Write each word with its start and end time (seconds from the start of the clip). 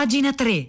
Pagina 0.00 0.32
3. 0.32 0.68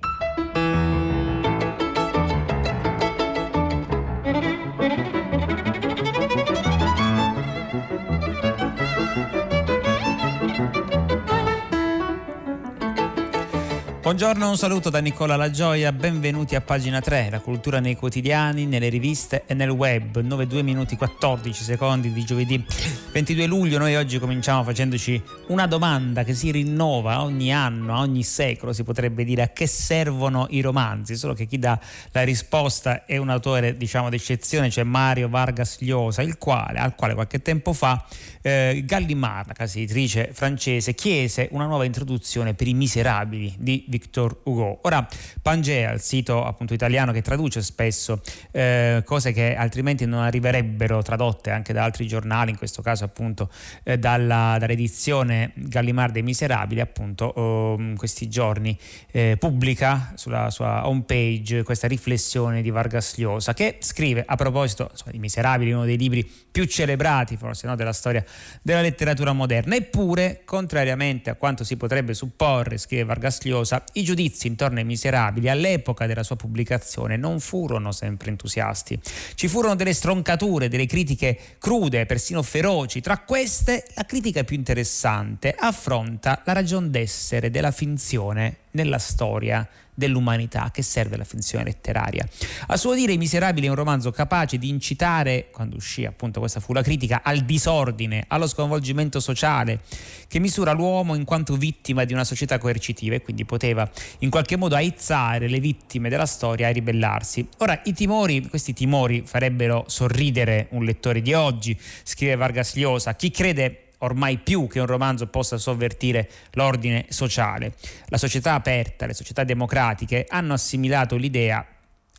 Buongiorno, 14.02 14.50
un 14.50 14.58
saluto 14.58 14.90
da 14.90 15.00
Nicola 15.00 15.38
La 15.38 15.50
Gioia, 15.50 15.94
benvenuti 15.94 16.56
a 16.56 16.60
pagina 16.60 17.00
3, 17.00 17.30
la 17.32 17.40
cultura 17.40 17.80
nei 17.80 17.96
quotidiani, 17.96 18.66
nelle 18.66 18.90
riviste 18.90 19.44
e 19.48 19.54
nel 19.54 19.70
web, 19.70 20.20
9 20.20 20.46
2 20.46 20.62
minuti 20.62 20.98
14 20.98 21.64
secondi 21.64 22.12
di 22.12 22.26
giovedì 22.26 22.66
22 23.12 23.46
luglio. 23.46 23.78
Noi 23.78 23.98
oggi 23.98 24.20
cominciamo 24.20 24.64
facendoci 24.64 25.22
una 25.48 25.68
domanda 25.68 26.24
che 26.24 26.34
si 26.34 26.50
rinnova 26.50 27.24
ogni 27.24 27.54
anno, 27.54 28.00
ogni 28.00 28.24
secolo 28.24 28.72
si 28.72 28.84
potrebbe 28.84 29.26
dire 29.26 29.42
a 29.42 29.48
che 29.50 29.68
servono 29.68 30.48
i 30.52 30.62
romanzi, 30.62 31.18
solo 31.18 31.34
che 31.34 31.46
chi 31.46 31.60
dà 31.60 31.78
la 32.12 32.24
risposta 32.24 33.04
è 33.04 33.18
un 33.18 33.30
autore 33.30 33.76
diciamo 33.76 34.10
d'eccezione, 34.10 34.70
cioè 34.70 34.86
Mario 34.86 35.28
Vargas 35.28 35.82
Llosa, 35.82 36.24
quale, 36.38 36.80
al 36.80 36.96
quale 36.96 37.14
qualche 37.14 37.42
tempo 37.42 37.74
fa 37.74 38.02
eh, 38.42 38.82
Gallimard, 38.86 39.48
la 39.48 39.54
casa 39.54 39.78
editrice 39.78 40.30
francese, 40.32 40.94
chiese 40.96 41.50
una 41.52 41.66
nuova 41.66 41.84
introduzione 41.84 42.54
per 42.54 42.68
i 42.68 42.74
miserabili 42.74 43.54
di 43.58 43.84
Victor 43.90 44.40
Hugo. 44.44 44.80
Ora 44.84 45.06
Pangea, 45.42 45.92
il 45.92 46.00
sito 46.00 46.46
appunto 46.46 46.74
italiano 46.74 47.12
che 47.12 47.22
traduce 47.22 47.62
spesso 47.62 48.22
eh, 48.52 49.04
cose 49.06 49.34
che 49.34 49.54
altrimenti 49.54 50.06
non 50.06 50.22
arriverebbero 50.22 51.02
tradotte 51.02 51.52
anche 51.52 51.74
da 51.74 51.84
altri 51.84 52.08
giornali, 52.08 52.52
in 52.52 52.58
questo 52.58 52.82
caso 52.82 53.00
appunto 53.06 53.50
eh, 53.84 53.98
dalla, 53.98 54.58
dall'edizione 54.60 55.52
Gallimard 55.56 56.14
dei 56.14 56.24
Miserabili, 56.24 56.82
appunto 56.82 57.76
in 57.80 57.96
questi 57.98 58.28
giorni 58.28 58.78
eh, 59.12 59.36
pubblica 59.40 60.14
sulla 60.16 60.50
sua 60.50 60.88
homepage 60.88 61.64
questa 61.64 61.88
riflessione 61.88 62.62
di 62.62 62.70
Vargas 62.70 63.18
Llosa 63.18 63.54
che 63.54 63.78
scrive 63.80 64.24
a 64.26 64.36
proposito 64.36 64.90
insomma, 64.92 65.12
di 65.12 65.20
Miserabili, 65.20 65.72
uno 65.72 65.86
dei 65.86 65.98
libri 65.98 66.30
più 66.52 66.66
celebrati 66.66 67.38
forse 67.38 67.68
no, 67.68 67.76
della 67.76 67.94
storia 67.94 68.24
della 68.62 68.82
letteratura 68.82 69.34
moderna. 69.34 69.76
Eppure, 69.76 70.42
contrariamente 70.46 71.30
a 71.30 71.36
quanto 71.36 71.64
si 71.64 71.78
potrebbe 71.78 72.14
supporre, 72.14 72.78
scrive 72.78 73.04
Vargas 73.04 73.44
Llosa, 73.44 73.84
i 73.94 74.04
giudizi 74.04 74.48
intorno 74.48 74.80
ai 74.80 74.86
miserabili 74.86 75.50
all'epoca 75.50 76.06
della 76.06 76.24
sua 76.24 76.36
pubblicazione 76.36 77.18
non 77.18 77.40
furono 77.40 77.92
sempre 77.92 78.30
entusiasti. 78.30 79.00
Ci 79.36 79.48
furono 79.48 79.76
delle 79.76 79.94
stroncature, 79.94 80.68
delle 80.68 80.86
critiche 80.86 81.38
crude, 81.60 82.06
persino 82.06 82.42
feroci. 82.42 82.91
Tra 83.00 83.20
queste, 83.20 83.86
la 83.94 84.04
critica 84.04 84.44
più 84.44 84.58
interessante. 84.58 85.56
Affronta 85.58 86.42
la 86.44 86.52
ragion 86.52 86.92
d'essere 86.92 87.50
della 87.50 87.72
finzione 87.72 88.58
nella 88.72 89.00
storia 89.00 89.66
dell'umanità 89.94 90.70
che 90.72 90.82
serve 90.82 91.16
alla 91.16 91.24
finzione 91.24 91.64
letteraria. 91.66 92.28
A 92.68 92.78
suo 92.78 92.94
dire 92.94 93.14
I 93.14 93.18
Miserabili 93.18 93.68
è 93.68 93.70
un 93.70 93.76
romanzo 93.76 94.12
capace 94.12 94.58
di 94.58 94.70
incitare, 94.70 95.50
quando 95.52 95.76
uscì 95.76 96.06
appunto 96.06 96.40
questa 96.40 96.60
fu 96.60 96.74
la 96.74 96.82
critica, 96.82 97.22
al 97.24 97.40
disordine, 97.40 98.26
allo 98.28 98.48
sconvolgimento 98.48 99.20
sociale, 99.20 99.82
che 100.28 100.40
misura 100.40 100.72
l'uomo 100.72 101.16
in 101.16 101.24
quanto 101.24 101.56
vittima 101.56 102.04
di 102.06 102.14
una 102.14 102.24
società 102.24 102.58
coercitiva 102.58 103.16
e 103.16 103.22
quindi 103.22 103.46
poteva 103.46 103.90
in 104.20 104.30
qualche 104.30 104.56
modo 104.56 104.76
aizzare 104.76 105.48
le 105.48 105.60
vittime 105.60 106.10
della 106.10 106.26
storia 106.26 106.68
a 106.68 106.72
ribellarsi. 106.72 107.48
Ora, 107.58 107.80
i 107.86 107.94
timori, 107.94 108.48
questi 108.48 108.74
timori 108.74 109.24
farebbero 109.26 109.86
sorridere 109.88 110.68
un 110.72 110.84
lettore 110.84 111.22
di 111.22 111.34
oggi, 111.34 111.78
scrive 112.04 112.36
Vargas 112.36 112.76
Llosa, 112.76 113.16
chi 113.16 113.32
crede 113.32 113.91
ormai 114.02 114.38
più 114.38 114.68
che 114.68 114.80
un 114.80 114.86
romanzo 114.86 115.28
possa 115.28 115.58
sovvertire 115.58 116.30
l'ordine 116.52 117.06
sociale. 117.10 117.74
La 118.08 118.18
società 118.18 118.54
aperta, 118.54 119.06
le 119.06 119.14
società 119.14 119.44
democratiche 119.44 120.26
hanno 120.30 120.54
assimilato 120.54 121.16
l'idea 121.16 121.66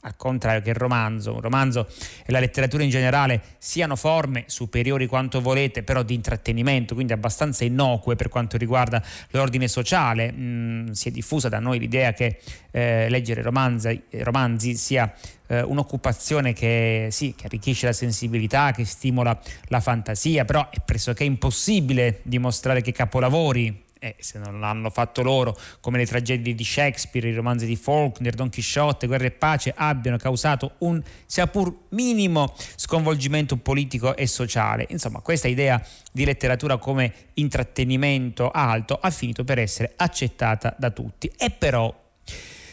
al 0.05 0.17
contrario 0.17 0.63
che 0.63 0.71
il 0.71 0.77
romanzo, 0.77 1.35
un 1.35 1.41
romanzo 1.41 1.89
e 2.25 2.33
la 2.33 2.41
letteratura 2.41 2.83
in 2.83 2.91
generale 2.91 3.41
siano 3.59 3.97
forme 3.97 4.45
superiori 4.47 5.07
quanto 5.07 5.41
volete, 5.41 5.83
però 5.83 6.03
di 6.03 6.15
intrattenimento, 6.15 6.95
quindi 6.95 7.13
abbastanza 7.13 7.65
innocue 7.65 8.17
per 8.17 8.29
quanto 8.29 8.57
riguarda 8.57 9.03
l'ordine 9.31 9.69
sociale. 9.69 10.33
Mm, 10.33 10.91
si 10.91 11.09
è 11.09 11.11
diffusa 11.13 11.49
da 11.49 11.61
noi 11.61 11.79
l'idea 11.79 12.13
che 12.13 12.41
eh, 12.71 13.09
leggere 13.09 13.43
romanzi, 13.43 14.03
romanzi 14.23 14.75
sia 14.75 15.13
eh, 15.47 15.63
un'occupazione 15.63 16.53
che, 16.53 17.09
sì, 17.11 17.35
che 17.37 17.47
arricchisce 17.47 17.87
la 17.87 17.93
sensibilità, 17.93 18.73
che 18.73 18.85
stimola 18.85 19.39
la 19.69 19.81
fantasia, 19.81 20.45
però 20.45 20.69
è 20.71 20.79
pressoché 20.85 21.25
impossibile 21.25 22.21
dimostrare 22.23 22.81
che 22.81 22.93
capolavori 22.93 23.82
eh, 24.03 24.17
se 24.19 24.39
non 24.39 24.59
l'hanno 24.59 24.91
fatto 24.91 25.23
loro, 25.23 25.57
come 25.81 25.97
le 25.97 26.07
tragedie 26.07 26.55
di 26.57 26.65
Shakespeare, 26.65 27.29
i 27.29 27.35
romanzi 27.35 27.67
di 27.67 27.77
Faulkner, 27.77 28.35
Don 28.35 28.51
Quixote, 28.51 29.07
Guerra 29.07 29.27
e 29.27 29.31
Pace, 29.31 29.73
abbiano 29.77 30.17
causato 30.17 30.73
un 30.79 31.01
sia 31.25 31.47
pur 31.47 31.73
minimo 31.91 32.53
sconvolgimento 32.75 33.57
politico 33.57 34.17
e 34.17 34.27
sociale. 34.27 34.87
Insomma, 34.91 35.21
questa 35.21 35.47
idea 35.47 35.81
di 36.11 36.25
letteratura 36.25 36.79
come 36.79 37.13
intrattenimento 37.35 38.51
alto 38.51 38.99
ha 39.01 39.11
finito 39.11 39.45
per 39.45 39.61
essere 39.61 39.93
accettata 39.95 40.75
da 40.77 40.91
tutti. 40.91 41.31
E 41.39 41.51
però 41.51 41.95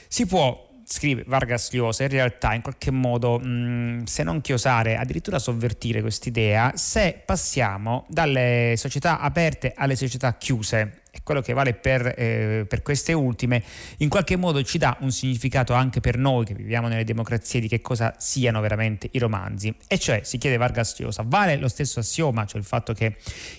si 0.07 0.25
può 0.25 0.67
scrive 0.89 1.23
Vargas 1.27 1.71
Llosa, 1.71 2.01
in 2.03 2.09
realtà 2.09 2.55
in 2.55 2.63
qualche 2.63 2.89
modo, 2.89 3.37
mh, 3.37 4.05
se 4.05 4.23
non 4.23 4.41
chiosare, 4.41 4.97
addirittura 4.97 5.37
sovvertire 5.37 6.01
quest'idea, 6.01 6.71
se 6.75 7.21
passiamo 7.23 8.05
dalle 8.09 8.73
società 8.75 9.19
aperte 9.19 9.73
alle 9.75 9.95
società 9.95 10.35
chiuse 10.35 11.01
e 11.11 11.21
quello 11.23 11.41
che 11.41 11.53
vale 11.53 11.73
per, 11.73 12.13
eh, 12.17 12.65
per, 12.67 12.81
queste 12.81 13.13
ultime, 13.13 13.63
in 13.97 14.09
qualche 14.09 14.35
modo 14.35 14.61
ci 14.63 14.77
dà 14.77 14.97
un 15.01 15.11
significato 15.11 15.73
anche 15.73 15.99
per 15.99 16.17
noi 16.17 16.45
che 16.45 16.53
viviamo 16.53 16.87
nelle 16.87 17.03
democrazie 17.03 17.59
di 17.59 17.67
che 17.67 17.81
cosa 17.81 18.13
siano 18.17 18.61
veramente 18.61 19.09
i 19.11 19.19
romanzi. 19.19 19.73
E 19.87 19.97
cioè, 19.97 20.21
si 20.23 20.37
chiede 20.37 20.57
Vargas 20.57 20.99
Llosa, 20.99 21.23
vale 21.25 21.57
lo 21.57 21.67
stesso 21.67 21.99
assioma, 21.99 22.45
cioè 22.45 22.59
il 22.59 22.65
fatto 22.65 22.93
che 22.93 23.15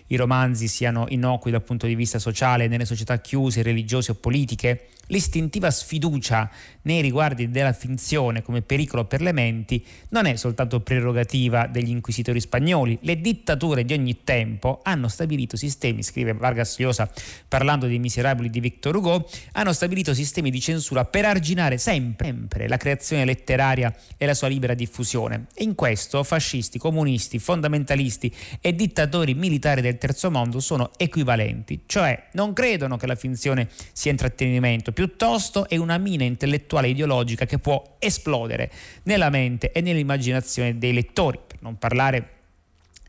i 0.07 0.17
romanzi 0.17 0.69
siano 0.69 1.07
innocui 1.09 1.51
dal 1.51 1.63
punto 1.63 1.87
di 1.87 1.95
vista 1.95 2.19
sociale 2.19 2.69
nelle 2.69 2.85
società 2.85 3.19
chiuse, 3.21 3.63
religiose 3.63 4.13
o 4.13 4.15
politiche? 4.15 4.89
L'istintiva 5.11 5.73
sfiducia 5.73 6.49
nei 6.83 7.01
riguardi 7.01 7.51
della 7.51 7.73
finzione 7.73 8.43
come 8.43 8.63
pericolo 8.63 9.07
per 9.07 9.21
le 9.21 9.33
menti 9.33 9.85
non 10.11 10.27
è 10.27 10.37
soltanto 10.37 10.81
prerogativa 10.81 11.67
degli 11.67 11.91
inquisitori 11.91 12.41
spagnoli. 12.41 12.97
Le 13.03 13.21
dittature 13.21 13.85
di 13.85 13.93
ogni 13.93 14.23
tempo 14.23 14.81
hanno 14.85 15.09
stabilito 15.09 15.57
sistemi, 15.57 16.05
scrive 16.05 16.33
Vargas 16.33 16.79
Llosa 16.79 17.11
parlando 17.51 17.87
dei 17.87 17.99
miserabili 17.99 18.49
di 18.49 18.61
Victor 18.61 18.97
Hugo, 18.97 19.29
hanno 19.53 19.75
stabilito 19.75 20.15
sistemi 20.15 20.51
di 20.51 20.61
censura 20.61 21.05
per 21.05 21.27
arginare 21.27 21.77
sempre, 21.77 22.67
la 22.67 22.79
creazione 22.79 23.27
letteraria 23.27 23.95
e 24.17 24.25
la 24.25 24.35
sua 24.35 24.49
libera 24.49 24.73
diffusione. 24.73 25.49
E 25.53 25.65
in 25.65 25.75
questo 25.75 26.23
fascisti, 26.23 26.79
comunisti, 26.79 27.39
fondamentalisti 27.39 28.33
e 28.61 28.75
dittatori 28.75 29.35
militari 29.35 29.83
del 29.83 29.99
terzo 29.99 30.31
mondo 30.31 30.61
sono 30.61 30.93
equivalenti, 30.97 31.83
cioè 31.87 32.29
non 32.33 32.55
credono 32.55 32.97
che 32.97 33.07
la 33.07 33.17
finzione 33.17 33.69
sia 33.93 34.13
intrattenimento, 34.13 34.93
piuttosto 34.93 35.69
è 35.69 35.77
una 35.77 35.99
mina 35.99 36.25
intellettuale 36.25 36.69
intellettuale 36.71 36.89
ideologica 36.89 37.47
che 37.47 37.59
può 37.59 37.97
esplodere 37.99 38.71
nella 39.05 39.31
mente 39.31 39.73
e 39.73 39.81
nell'immaginazione 39.81 40.79
dei 40.79 40.93
lettori, 40.93 41.39
per 41.47 41.59
non 41.61 41.79
parlare 41.79 42.40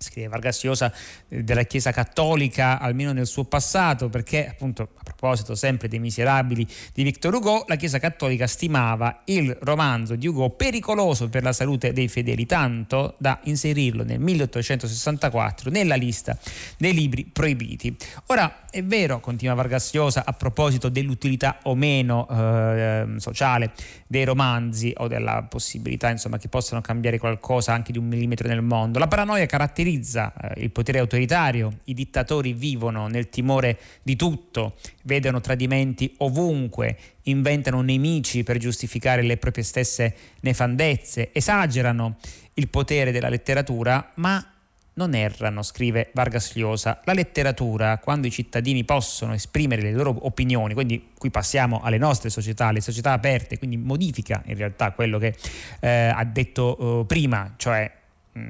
scrive 0.01 0.28
Vargas 0.28 0.63
Llosa 0.63 0.91
eh, 1.29 1.44
della 1.44 1.63
Chiesa 1.63 1.91
Cattolica 1.91 2.79
almeno 2.79 3.13
nel 3.13 3.28
suo 3.28 3.45
passato 3.45 4.09
perché 4.09 4.47
appunto 4.50 4.84
a 4.84 5.03
proposito 5.03 5.56
sempre 5.56 5.88
dei 5.88 6.00
miserabili 6.00 6.67
di 6.94 7.03
Victor 7.03 7.35
Hugo 7.35 7.66
la 7.67 7.75
Chiesa 7.75 8.00
Cattolica 8.00 8.47
stimava 8.47 9.22
il 9.25 9.56
romanzo 9.62 10.16
di 10.16 10.28
Hugo 10.28 10.50
pericoloso 10.50 11.29
per 11.29 11.44
la 11.44 11.53
salute 11.53 11.94
dei 11.94 12.07
fedeli 12.07 12.45
tanto 12.45 13.16
da 13.19 13.39
inserirlo 13.44 14.03
nel 14.03 14.19
1864 14.19 15.69
nella 15.69 15.95
lista 15.95 16.38
dei 16.78 16.94
libri 16.94 17.25
proibiti. 17.25 17.95
Ora 18.28 18.66
è 18.69 18.83
vero 18.83 19.19
continua 19.19 19.53
Vargas 19.53 19.94
Llosa 19.94 20.23
a 20.25 20.33
proposito 20.33 20.89
dell'utilità 20.89 21.59
o 21.63 21.75
meno 21.75 22.28
eh, 22.29 23.06
sociale 23.18 23.71
dei 24.07 24.24
romanzi 24.24 24.94
o 24.98 25.07
della 25.07 25.45
possibilità 25.48 26.09
insomma 26.09 26.38
che 26.38 26.48
possano 26.48 26.81
cambiare 26.81 27.18
qualcosa 27.19 27.74
anche 27.74 27.92
di 27.92 27.98
un 27.98 28.07
millimetro 28.07 28.48
nel 28.48 28.62
mondo 28.62 28.98
la 28.98 29.07
paranoia 29.07 29.45
caratterizza 29.45 29.90
caratterizza 29.91 30.33
eh, 30.33 30.61
il 30.61 30.71
potere 30.71 30.99
autoritario, 30.99 31.79
i 31.85 31.93
dittatori 31.93 32.53
vivono 32.53 33.07
nel 33.07 33.29
timore 33.29 33.77
di 34.01 34.15
tutto, 34.15 34.75
vedono 35.03 35.41
tradimenti 35.41 36.13
ovunque, 36.19 36.97
inventano 37.23 37.81
nemici 37.81 38.43
per 38.43 38.57
giustificare 38.57 39.21
le 39.21 39.38
proprie 39.38 39.63
stesse 39.63 40.15
nefandezze, 40.41 41.29
esagerano 41.33 42.17
il 42.55 42.69
potere 42.69 43.11
della 43.11 43.29
letteratura, 43.29 44.11
ma 44.15 44.45
non 44.93 45.15
errano, 45.15 45.63
scrive 45.63 46.09
Vargas 46.13 46.53
Llosa. 46.55 46.99
La 47.05 47.13
letteratura, 47.13 47.97
quando 47.97 48.27
i 48.27 48.31
cittadini 48.31 48.83
possono 48.83 49.33
esprimere 49.33 49.81
le 49.81 49.93
loro 49.93 50.15
opinioni, 50.25 50.73
quindi 50.73 51.11
qui 51.17 51.31
passiamo 51.31 51.79
alle 51.81 51.97
nostre 51.97 52.29
società, 52.29 52.67
alle 52.67 52.81
società 52.81 53.13
aperte, 53.13 53.57
quindi 53.57 53.77
modifica 53.77 54.43
in 54.47 54.57
realtà 54.57 54.91
quello 54.91 55.17
che 55.17 55.33
eh, 55.79 55.89
ha 55.89 56.23
detto 56.25 57.01
eh, 57.01 57.05
prima, 57.05 57.53
cioè 57.55 57.99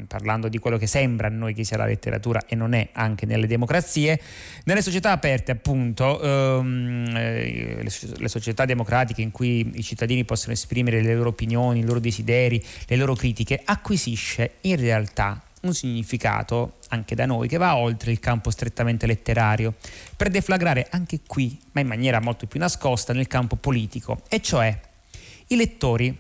parlando 0.08 0.48
di 0.48 0.60
quello 0.60 0.78
che 0.78 0.88
sembra 0.88 1.28
a 1.28 1.30
noi 1.32 1.54
che 1.54 1.64
sia 1.64 1.78
la 1.78 1.86
letteratura 1.86 2.46
e 2.46 2.56
non 2.56 2.74
è 2.74 2.90
anche 2.94 3.26
nelle 3.26 3.48
democrazie, 3.48 4.20
nelle 4.66 4.82
società 4.82 5.12
aperte 5.12 5.52
appunto, 5.52 6.22
ehm, 6.22 7.14
eh, 7.16 7.84
le 8.18 8.28
società 8.28 8.66
democratiche 8.66 9.22
in 9.22 9.32
cui 9.32 9.72
i 9.74 9.84
cittadini 9.84 10.24
possono 10.24 10.54
esprimere 10.54 11.02
le 11.02 11.16
loro 11.16 11.30
opinioni, 11.30 11.80
i 11.80 11.86
loro 11.86 12.00
desideri, 12.00 12.64
le 12.88 12.96
loro 12.96 13.16
critiche, 13.16 13.62
acquisisce 13.64 14.56
in 14.62 14.76
realtà 14.78 15.42
un 15.62 15.74
significato 15.74 16.78
anche 16.90 17.16
da 17.16 17.26
noi 17.26 17.48
che 17.48 17.58
va 17.58 17.78
oltre 17.78 18.12
il 18.12 18.20
campo 18.20 18.50
strettamente 18.50 19.06
letterario, 19.06 19.76
per 20.16 20.30
deflagrare 20.30 20.88
anche 20.92 21.20
qui, 21.26 21.60
ma 21.72 21.82
in 21.82 21.88
maniera 21.88 22.20
molto 22.20 22.48
più 22.48 22.60
nascosta, 22.60 23.14
nel 23.14 23.28
campo 23.28 23.56
politico, 23.56 24.22
e 24.28 24.42
cioè 24.42 24.78
i 25.48 25.56
lettori 25.56 26.16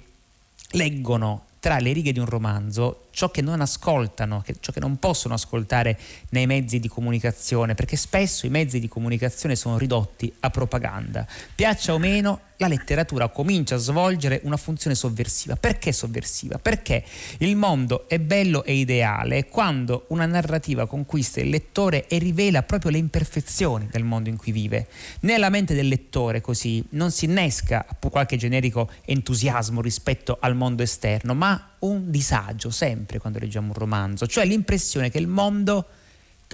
leggono 0.71 1.45
tra 1.59 1.77
le 1.79 1.93
righe 1.93 2.11
di 2.11 2.19
un 2.19 2.25
romanzo 2.25 3.07
ciò 3.21 3.29
che 3.29 3.43
non 3.43 3.61
ascoltano, 3.61 4.43
ciò 4.61 4.71
che 4.71 4.79
non 4.79 4.97
possono 4.97 5.35
ascoltare 5.35 5.95
nei 6.29 6.47
mezzi 6.47 6.79
di 6.79 6.87
comunicazione, 6.87 7.75
perché 7.75 7.95
spesso 7.95 8.47
i 8.47 8.49
mezzi 8.49 8.79
di 8.79 8.87
comunicazione 8.87 9.55
sono 9.55 9.77
ridotti 9.77 10.33
a 10.39 10.49
propaganda. 10.49 11.27
Piaccia 11.53 11.93
o 11.93 11.99
meno, 11.99 12.39
la 12.57 12.67
letteratura 12.67 13.29
comincia 13.29 13.75
a 13.75 13.77
svolgere 13.77 14.41
una 14.43 14.57
funzione 14.57 14.95
sovversiva. 14.95 15.55
Perché 15.55 15.91
sovversiva? 15.91 16.57
Perché 16.57 17.03
il 17.39 17.55
mondo 17.55 18.09
è 18.09 18.17
bello 18.17 18.63
e 18.63 18.73
ideale 18.73 19.45
quando 19.45 20.05
una 20.09 20.25
narrativa 20.25 20.87
conquista 20.87 21.41
il 21.41 21.49
lettore 21.49 22.07
e 22.07 22.17
rivela 22.17 22.63
proprio 22.63 22.89
le 22.89 22.97
imperfezioni 22.97 23.87
del 23.91 24.03
mondo 24.03 24.29
in 24.29 24.37
cui 24.37 24.51
vive. 24.51 24.87
Nella 25.21 25.49
mente 25.49 25.75
del 25.75 25.87
lettore 25.87 26.41
così 26.41 26.83
non 26.91 27.11
si 27.11 27.25
innesca 27.25 27.85
qualche 28.09 28.37
generico 28.37 28.89
entusiasmo 29.05 29.79
rispetto 29.79 30.37
al 30.39 30.55
mondo 30.55 30.81
esterno, 30.81 31.35
ma 31.35 31.70
un 31.81 32.11
disagio 32.11 32.69
sempre 32.69 33.19
quando 33.19 33.39
leggiamo 33.39 33.67
un 33.67 33.73
romanzo, 33.73 34.27
cioè 34.27 34.45
l'impressione 34.45 35.09
che 35.09 35.17
il 35.17 35.27
mondo 35.27 35.87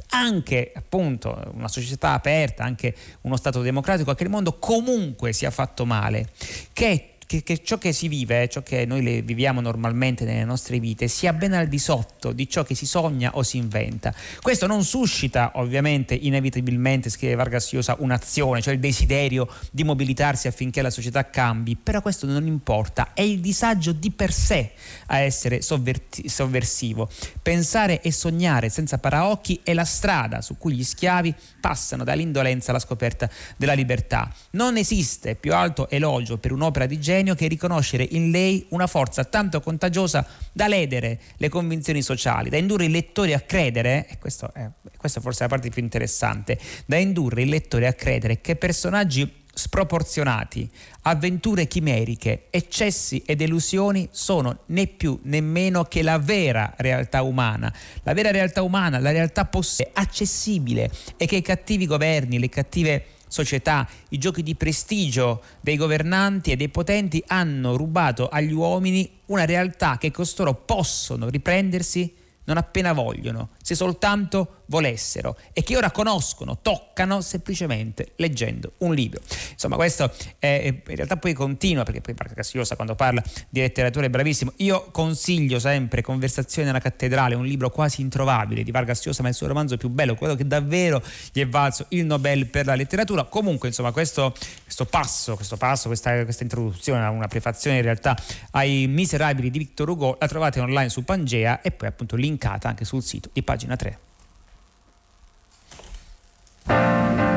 anche 0.10 0.72
appunto 0.76 1.52
una 1.54 1.68
società 1.68 2.12
aperta, 2.12 2.64
anche 2.64 2.96
uno 3.22 3.36
Stato 3.36 3.62
democratico, 3.62 4.14
che 4.14 4.24
il 4.24 4.30
mondo 4.30 4.58
comunque 4.60 5.34
sia 5.34 5.52
fatto 5.52 5.86
male, 5.86 6.30
che 6.74 7.17
che, 7.28 7.44
che, 7.44 7.62
ciò 7.62 7.78
che 7.78 7.92
si 7.92 8.08
vive, 8.08 8.48
ciò 8.48 8.64
che 8.64 8.86
noi 8.86 9.22
viviamo 9.22 9.60
normalmente 9.60 10.24
nelle 10.24 10.46
nostre 10.46 10.80
vite, 10.80 11.10
sia 11.10 11.34
ben 11.34 11.52
al 11.54 11.68
di 11.68 11.78
sotto 11.78 12.32
di 12.32 12.48
ciò 12.50 12.64
che 12.64 12.74
si 12.74 12.86
sogna 12.88 13.32
o 13.36 13.44
si 13.44 13.58
inventa. 13.58 14.14
Questo 14.42 14.66
non 14.66 14.84
suscita 14.84 15.52
ovviamente 15.56 16.16
inevitabilmente, 16.16 17.10
scrive 17.10 17.36
Vargas 17.36 17.74
Llosa, 17.74 17.98
un'azione, 18.00 18.62
cioè 18.62 18.74
il 18.74 18.80
desiderio 18.80 19.48
di 19.72 19.84
mobilitarsi 19.84 20.48
affinché 20.48 20.82
la 20.82 20.90
società 20.90 21.30
cambi, 21.30 21.76
però 21.76 22.02
questo 22.02 22.26
non 22.26 22.48
importa, 22.48 23.14
è 23.14 23.22
il 23.22 23.42
disagio 23.42 23.92
di 23.92 24.10
per 24.12 24.32
sé 24.32 24.72
a 25.08 25.20
essere 25.20 25.62
sovverti- 25.62 26.30
sovversivo. 26.30 27.10
Pensare 27.42 28.02
e 28.02 28.12
sognare 28.14 28.70
senza 28.70 29.00
paraocchi 29.00 29.60
è 29.64 29.74
la 29.74 29.84
strada 29.84 30.42
su 30.42 30.58
cui 30.58 30.76
gli 30.76 30.84
schiavi 30.84 31.36
passano 31.60 32.06
dall'indolenza 32.06 32.70
alla 32.72 32.80
scoperta 32.80 33.30
della 33.58 33.74
libertà. 33.74 34.34
Non 34.52 34.78
esiste 34.78 35.36
più 35.36 35.54
alto 35.54 35.90
elogio 35.90 36.38
per 36.38 36.54
un'opera 36.54 36.86
di 36.86 36.98
genere 36.98 37.16
genio 37.18 37.36
che 37.36 37.48
riconoscere 37.48 38.08
in 38.12 38.32
lei 38.32 38.66
una 38.70 38.88
forza 38.88 39.24
tanto 39.24 39.60
contagiosa 39.60 40.26
da 40.52 40.68
ledere 40.68 41.20
le 41.38 41.50
convinzioni 41.50 42.02
sociali, 42.02 42.50
da 42.50 42.58
indurre 42.58 42.86
i 42.86 42.90
lettori 42.90 43.34
a 43.34 43.40
credere, 43.40 44.08
e 44.08 44.18
questo 44.18 44.52
è, 44.54 44.70
questa 44.98 45.20
forse 45.20 45.40
è 45.40 45.42
la 45.44 45.50
parte 45.50 45.70
più 45.70 45.82
interessante, 45.82 46.58
da 46.86 46.98
indurre 46.98 47.42
i 47.42 47.50
lettori 47.50 47.86
a 47.86 47.94
credere 47.94 48.40
che 48.42 48.56
personaggi 48.56 49.46
sproporzionati, 49.58 50.70
avventure 51.02 51.66
chimeriche, 51.66 52.46
eccessi 52.52 53.24
e 53.26 53.36
delusioni 53.36 54.08
sono 54.12 54.60
né 54.68 54.86
più 54.86 55.20
né 55.24 55.42
meno 55.42 55.84
che 55.86 56.04
la 56.04 56.20
vera 56.20 56.72
realtà 56.78 57.24
umana. 57.24 57.74
La 58.04 58.14
vera 58.14 58.30
realtà 58.30 58.62
umana, 58.62 59.00
la 59.00 59.10
realtà 59.10 59.46
possibile, 59.46 59.96
accessibile 59.96 60.92
e 61.18 61.26
che 61.26 61.38
i 61.38 61.42
cattivi 61.42 61.88
governi, 61.88 62.38
le 62.38 62.50
cattive 62.50 63.06
società, 63.28 63.88
i 64.10 64.18
giochi 64.18 64.44
di 64.44 64.56
prestigio 64.56 65.42
dei 65.62 65.78
governanti 65.78 66.52
e 66.52 66.56
dei 66.56 66.70
potenti 66.70 67.24
hanno 67.28 67.76
rubato 67.76 68.30
agli 68.30 68.54
uomini 68.54 69.10
una 69.28 69.46
realtà 69.46 69.98
che 69.98 70.12
costoro 70.12 70.54
possono 70.54 71.30
riprendersi 71.30 72.14
non 72.48 72.58
appena 72.58 72.94
vogliono, 72.94 73.50
se 73.62 73.76
soltanto 73.76 74.64
volessero 74.68 75.38
e 75.54 75.64
che 75.64 75.76
ora 75.76 75.92
conoscono, 75.92 76.60
toccano 76.62 77.22
semplicemente 77.22 78.14
leggendo 78.16 78.74
un 78.80 78.94
libro. 78.94 79.22
Insomma, 79.52 79.76
questo 79.76 80.12
è, 80.40 80.74
in 80.88 80.96
realtà 80.96 81.18
poi 81.18 81.34
continua, 81.34 81.84
perché 81.84 82.02
poi 82.02 82.16
Marco 82.18 82.34
Cassiosa 82.34 82.76
quando 82.76 82.96
parla 82.96 83.22
di 83.50 83.60
letteratura 83.60 84.06
è 84.06 84.10
bravissimo. 84.10 84.54
Io 84.58 84.90
consiglio 84.92 85.60
sempre 85.60 86.02
Conversazione 86.02 86.70
alla 86.70 86.80
cattedrale, 86.80 87.36
un 87.36 87.46
libro 87.46 87.70
quasi 87.70 88.02
introvabile 88.02 88.64
di 88.64 88.72
Vargas 88.72 89.06
Llosa, 89.06 89.22
ma 89.22 89.28
è 89.28 89.32
il 89.32 89.38
suo 89.38 89.48
romanzo 89.48 89.78
più 89.78 89.90
bello, 89.90 90.16
quello 90.16 90.36
che 90.36 90.48
davvero 90.48 91.02
gli 91.32 91.42
è 91.42 91.48
valso 91.48 91.86
il 91.90 92.06
Nobel 92.06 92.48
per 92.48 92.66
la 92.66 92.76
letteratura. 92.76 93.24
Comunque, 93.24 93.68
insomma, 93.68 93.92
questo, 93.92 94.34
questo 94.64 94.86
passo, 94.86 95.36
questo 95.36 95.58
passo 95.58 95.88
questa, 95.88 96.24
questa 96.24 96.44
introduzione, 96.44 97.06
una 97.08 97.28
prefazione 97.28 97.78
in 97.78 97.84
realtà 97.84 98.16
ai 98.52 98.88
Miserabili 98.88 99.50
di 99.50 99.60
Victor 99.60 99.90
Hugo, 99.90 100.18
la 100.20 100.28
trovate 100.28 100.60
online 100.60 100.90
su 100.90 101.04
Pangea 101.04 101.62
e 101.62 101.72
poi 101.72 101.88
appunto 101.88 102.16
linkata 102.16 102.68
anche 102.70 102.86
sul 102.86 103.04
sito 103.04 103.30
di 103.34 103.44
pagina 103.44 103.76
3. 103.76 104.00
Love 106.70 107.37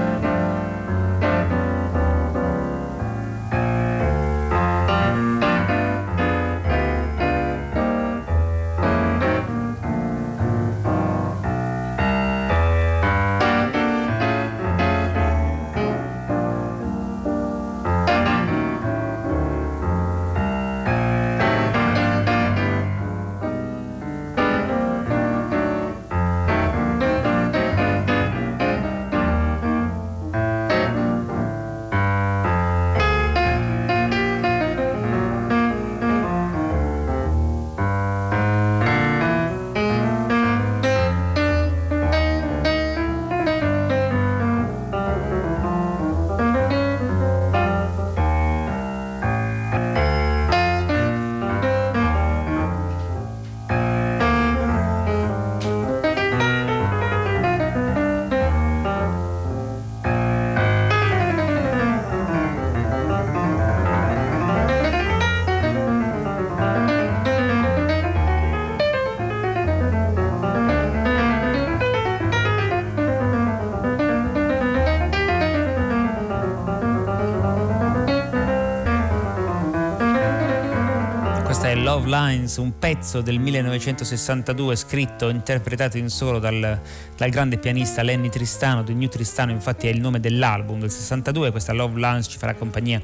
Lines, 82.20 82.56
un 82.56 82.78
pezzo 82.78 83.22
del 83.22 83.38
1962 83.38 84.76
scritto 84.76 85.28
e 85.28 85.32
interpretato 85.32 85.96
in 85.96 86.08
solo 86.10 86.38
dal, 86.38 86.80
dal, 87.16 87.30
grande 87.30 87.56
pianista 87.56 88.02
Lenny 88.02 88.28
Tristano, 88.28 88.84
The 88.84 88.92
New 88.92 89.08
Tristano 89.08 89.52
infatti 89.52 89.86
è 89.86 89.90
il 89.90 90.00
nome 90.00 90.20
dell'album 90.20 90.80
del 90.80 90.90
62, 90.90 91.50
questa 91.50 91.72
Love 91.72 91.98
Lines 91.98 92.26
ci 92.26 92.36
farà 92.36 92.54
compagnia 92.54 93.00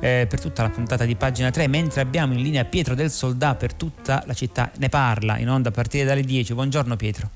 eh, 0.00 0.26
per 0.28 0.40
tutta 0.40 0.62
la 0.62 0.70
puntata 0.70 1.04
di 1.04 1.14
pagina 1.14 1.50
3, 1.50 1.68
mentre 1.68 2.00
abbiamo 2.00 2.32
in 2.32 2.42
linea 2.42 2.64
Pietro 2.64 2.94
del 2.94 3.10
Soldà 3.10 3.54
per 3.54 3.74
tutta 3.74 4.22
la 4.26 4.34
città, 4.34 4.70
ne 4.78 4.88
parla 4.88 5.38
in 5.38 5.50
onda 5.50 5.68
a 5.68 5.72
partire 5.72 6.04
dalle 6.04 6.22
10, 6.22 6.54
buongiorno 6.54 6.96
Pietro. 6.96 7.30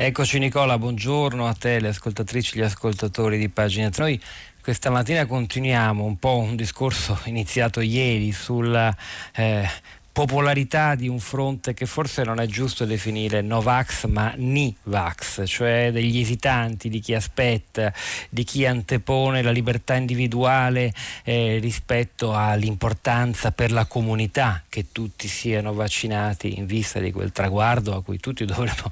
Eccoci 0.00 0.38
Nicola, 0.38 0.78
buongiorno 0.78 1.48
a 1.48 1.54
te, 1.54 1.80
le 1.80 1.88
ascoltatrici 1.88 2.56
gli 2.56 2.62
ascoltatori 2.62 3.36
di 3.36 3.48
pagina 3.48 3.90
3. 3.90 4.04
Noi 4.04 4.22
questa 4.68 4.90
mattina 4.90 5.24
continuiamo 5.24 6.04
un 6.04 6.18
po' 6.18 6.36
un 6.36 6.54
discorso 6.54 7.18
iniziato 7.24 7.80
ieri 7.80 8.32
sul 8.32 8.94
eh, 9.34 9.66
popolarità 10.18 10.96
di 10.96 11.06
un 11.06 11.20
fronte 11.20 11.74
che 11.74 11.86
forse 11.86 12.24
non 12.24 12.40
è 12.40 12.46
giusto 12.46 12.84
definire 12.84 13.40
Novax 13.40 14.06
ma 14.06 14.32
Ni-Vax, 14.36 15.44
cioè 15.46 15.90
degli 15.92 16.18
esitanti, 16.18 16.88
di 16.88 16.98
chi 16.98 17.14
aspetta, 17.14 17.92
di 18.28 18.42
chi 18.42 18.66
antepone 18.66 19.42
la 19.42 19.52
libertà 19.52 19.94
individuale 19.94 20.92
eh, 21.22 21.58
rispetto 21.60 22.34
all'importanza 22.34 23.52
per 23.52 23.70
la 23.70 23.84
comunità 23.84 24.64
che 24.68 24.86
tutti 24.90 25.28
siano 25.28 25.72
vaccinati 25.72 26.58
in 26.58 26.66
vista 26.66 26.98
di 26.98 27.12
quel 27.12 27.30
traguardo 27.30 27.94
a 27.94 28.02
cui 28.02 28.18
tutti 28.18 28.42
dovremmo 28.44 28.90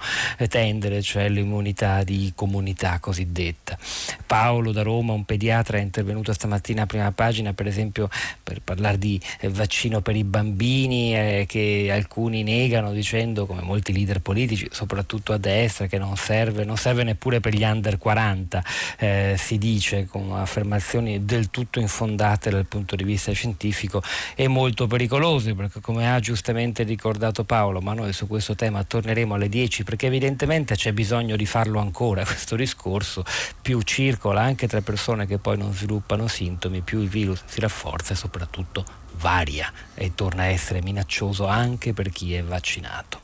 tendere, 0.48 1.02
cioè 1.02 1.28
l'immunità 1.28 2.04
di 2.04 2.30
comunità 2.36 3.00
cosiddetta. 3.00 3.76
Paolo 4.24 4.70
da 4.70 4.82
Roma, 4.82 5.12
un 5.12 5.24
pediatra, 5.24 5.78
è 5.78 5.80
intervenuto 5.80 6.32
stamattina 6.32 6.82
a 6.82 6.86
prima 6.86 7.10
pagina 7.10 7.52
per 7.52 7.66
esempio 7.66 8.08
per 8.44 8.60
parlare 8.62 8.96
di 8.96 9.20
eh, 9.40 9.48
vaccino 9.48 10.00
per 10.00 10.14
i 10.14 10.22
bambini 10.22 11.14
eh, 11.16 11.46
che 11.46 11.88
alcuni 11.90 12.42
negano 12.42 12.92
dicendo 12.92 13.46
come 13.46 13.62
molti 13.62 13.92
leader 13.92 14.20
politici, 14.20 14.68
soprattutto 14.70 15.32
a 15.32 15.38
destra, 15.38 15.86
che 15.86 15.98
non 15.98 16.16
serve, 16.16 16.64
non 16.64 16.76
serve 16.76 17.04
neppure 17.04 17.40
per 17.40 17.54
gli 17.54 17.62
under 17.62 17.98
40, 17.98 18.64
eh, 18.98 19.34
si 19.38 19.58
dice 19.58 20.06
con 20.06 20.32
affermazioni 20.32 21.24
del 21.24 21.50
tutto 21.50 21.80
infondate 21.80 22.50
dal 22.50 22.66
punto 22.66 22.96
di 22.96 23.04
vista 23.04 23.32
scientifico 23.32 24.02
e 24.34 24.48
molto 24.48 24.86
pericolose 24.86 25.54
perché 25.54 25.80
come 25.80 26.12
ha 26.12 26.20
giustamente 26.20 26.82
ricordato 26.82 27.44
Paolo, 27.44 27.80
ma 27.80 27.94
noi 27.94 28.12
su 28.12 28.26
questo 28.26 28.54
tema 28.54 28.84
torneremo 28.84 29.34
alle 29.34 29.48
10 29.48 29.84
perché 29.84 30.06
evidentemente 30.06 30.74
c'è 30.74 30.92
bisogno 30.92 31.36
di 31.36 31.46
farlo 31.46 31.80
ancora 31.80 32.24
questo 32.26 32.56
discorso, 32.56 33.24
più 33.60 33.80
circola 33.82 34.42
anche 34.42 34.68
tra 34.68 34.80
persone 34.80 35.26
che 35.26 35.38
poi 35.38 35.56
non 35.56 35.72
sviluppano 35.72 36.28
sintomi, 36.28 36.80
più 36.80 37.00
il 37.00 37.08
virus 37.08 37.42
si 37.46 37.60
rafforza 37.60 38.12
e 38.12 38.16
soprattutto 38.16 39.04
varia 39.18 39.72
e 39.94 40.14
torna 40.14 40.42
a 40.42 40.46
essere 40.46 40.82
minaccioso 41.06 41.46
anche 41.46 41.92
per 41.92 42.10
chi 42.10 42.34
è 42.34 42.42
vaccinato. 42.42 43.20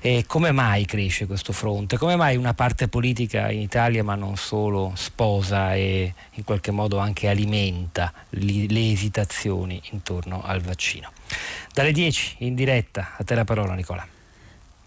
E 0.00 0.24
come 0.26 0.52
mai 0.52 0.84
cresce 0.84 1.26
questo 1.26 1.52
fronte? 1.52 1.96
Come 1.96 2.16
mai 2.16 2.36
una 2.36 2.52
parte 2.52 2.88
politica 2.88 3.50
in 3.50 3.60
Italia, 3.60 4.04
ma 4.04 4.14
non 4.14 4.36
solo, 4.36 4.92
sposa 4.94 5.74
e 5.74 6.12
in 6.32 6.44
qualche 6.44 6.70
modo 6.70 6.98
anche 6.98 7.28
alimenta 7.28 8.12
le 8.30 8.90
esitazioni 8.92 9.80
intorno 9.92 10.42
al 10.44 10.60
vaccino? 10.60 11.10
Dalle 11.72 11.92
10 11.92 12.36
in 12.40 12.54
diretta, 12.54 13.14
a 13.16 13.24
te 13.24 13.34
la 13.34 13.44
parola 13.44 13.74
Nicola. 13.74 14.06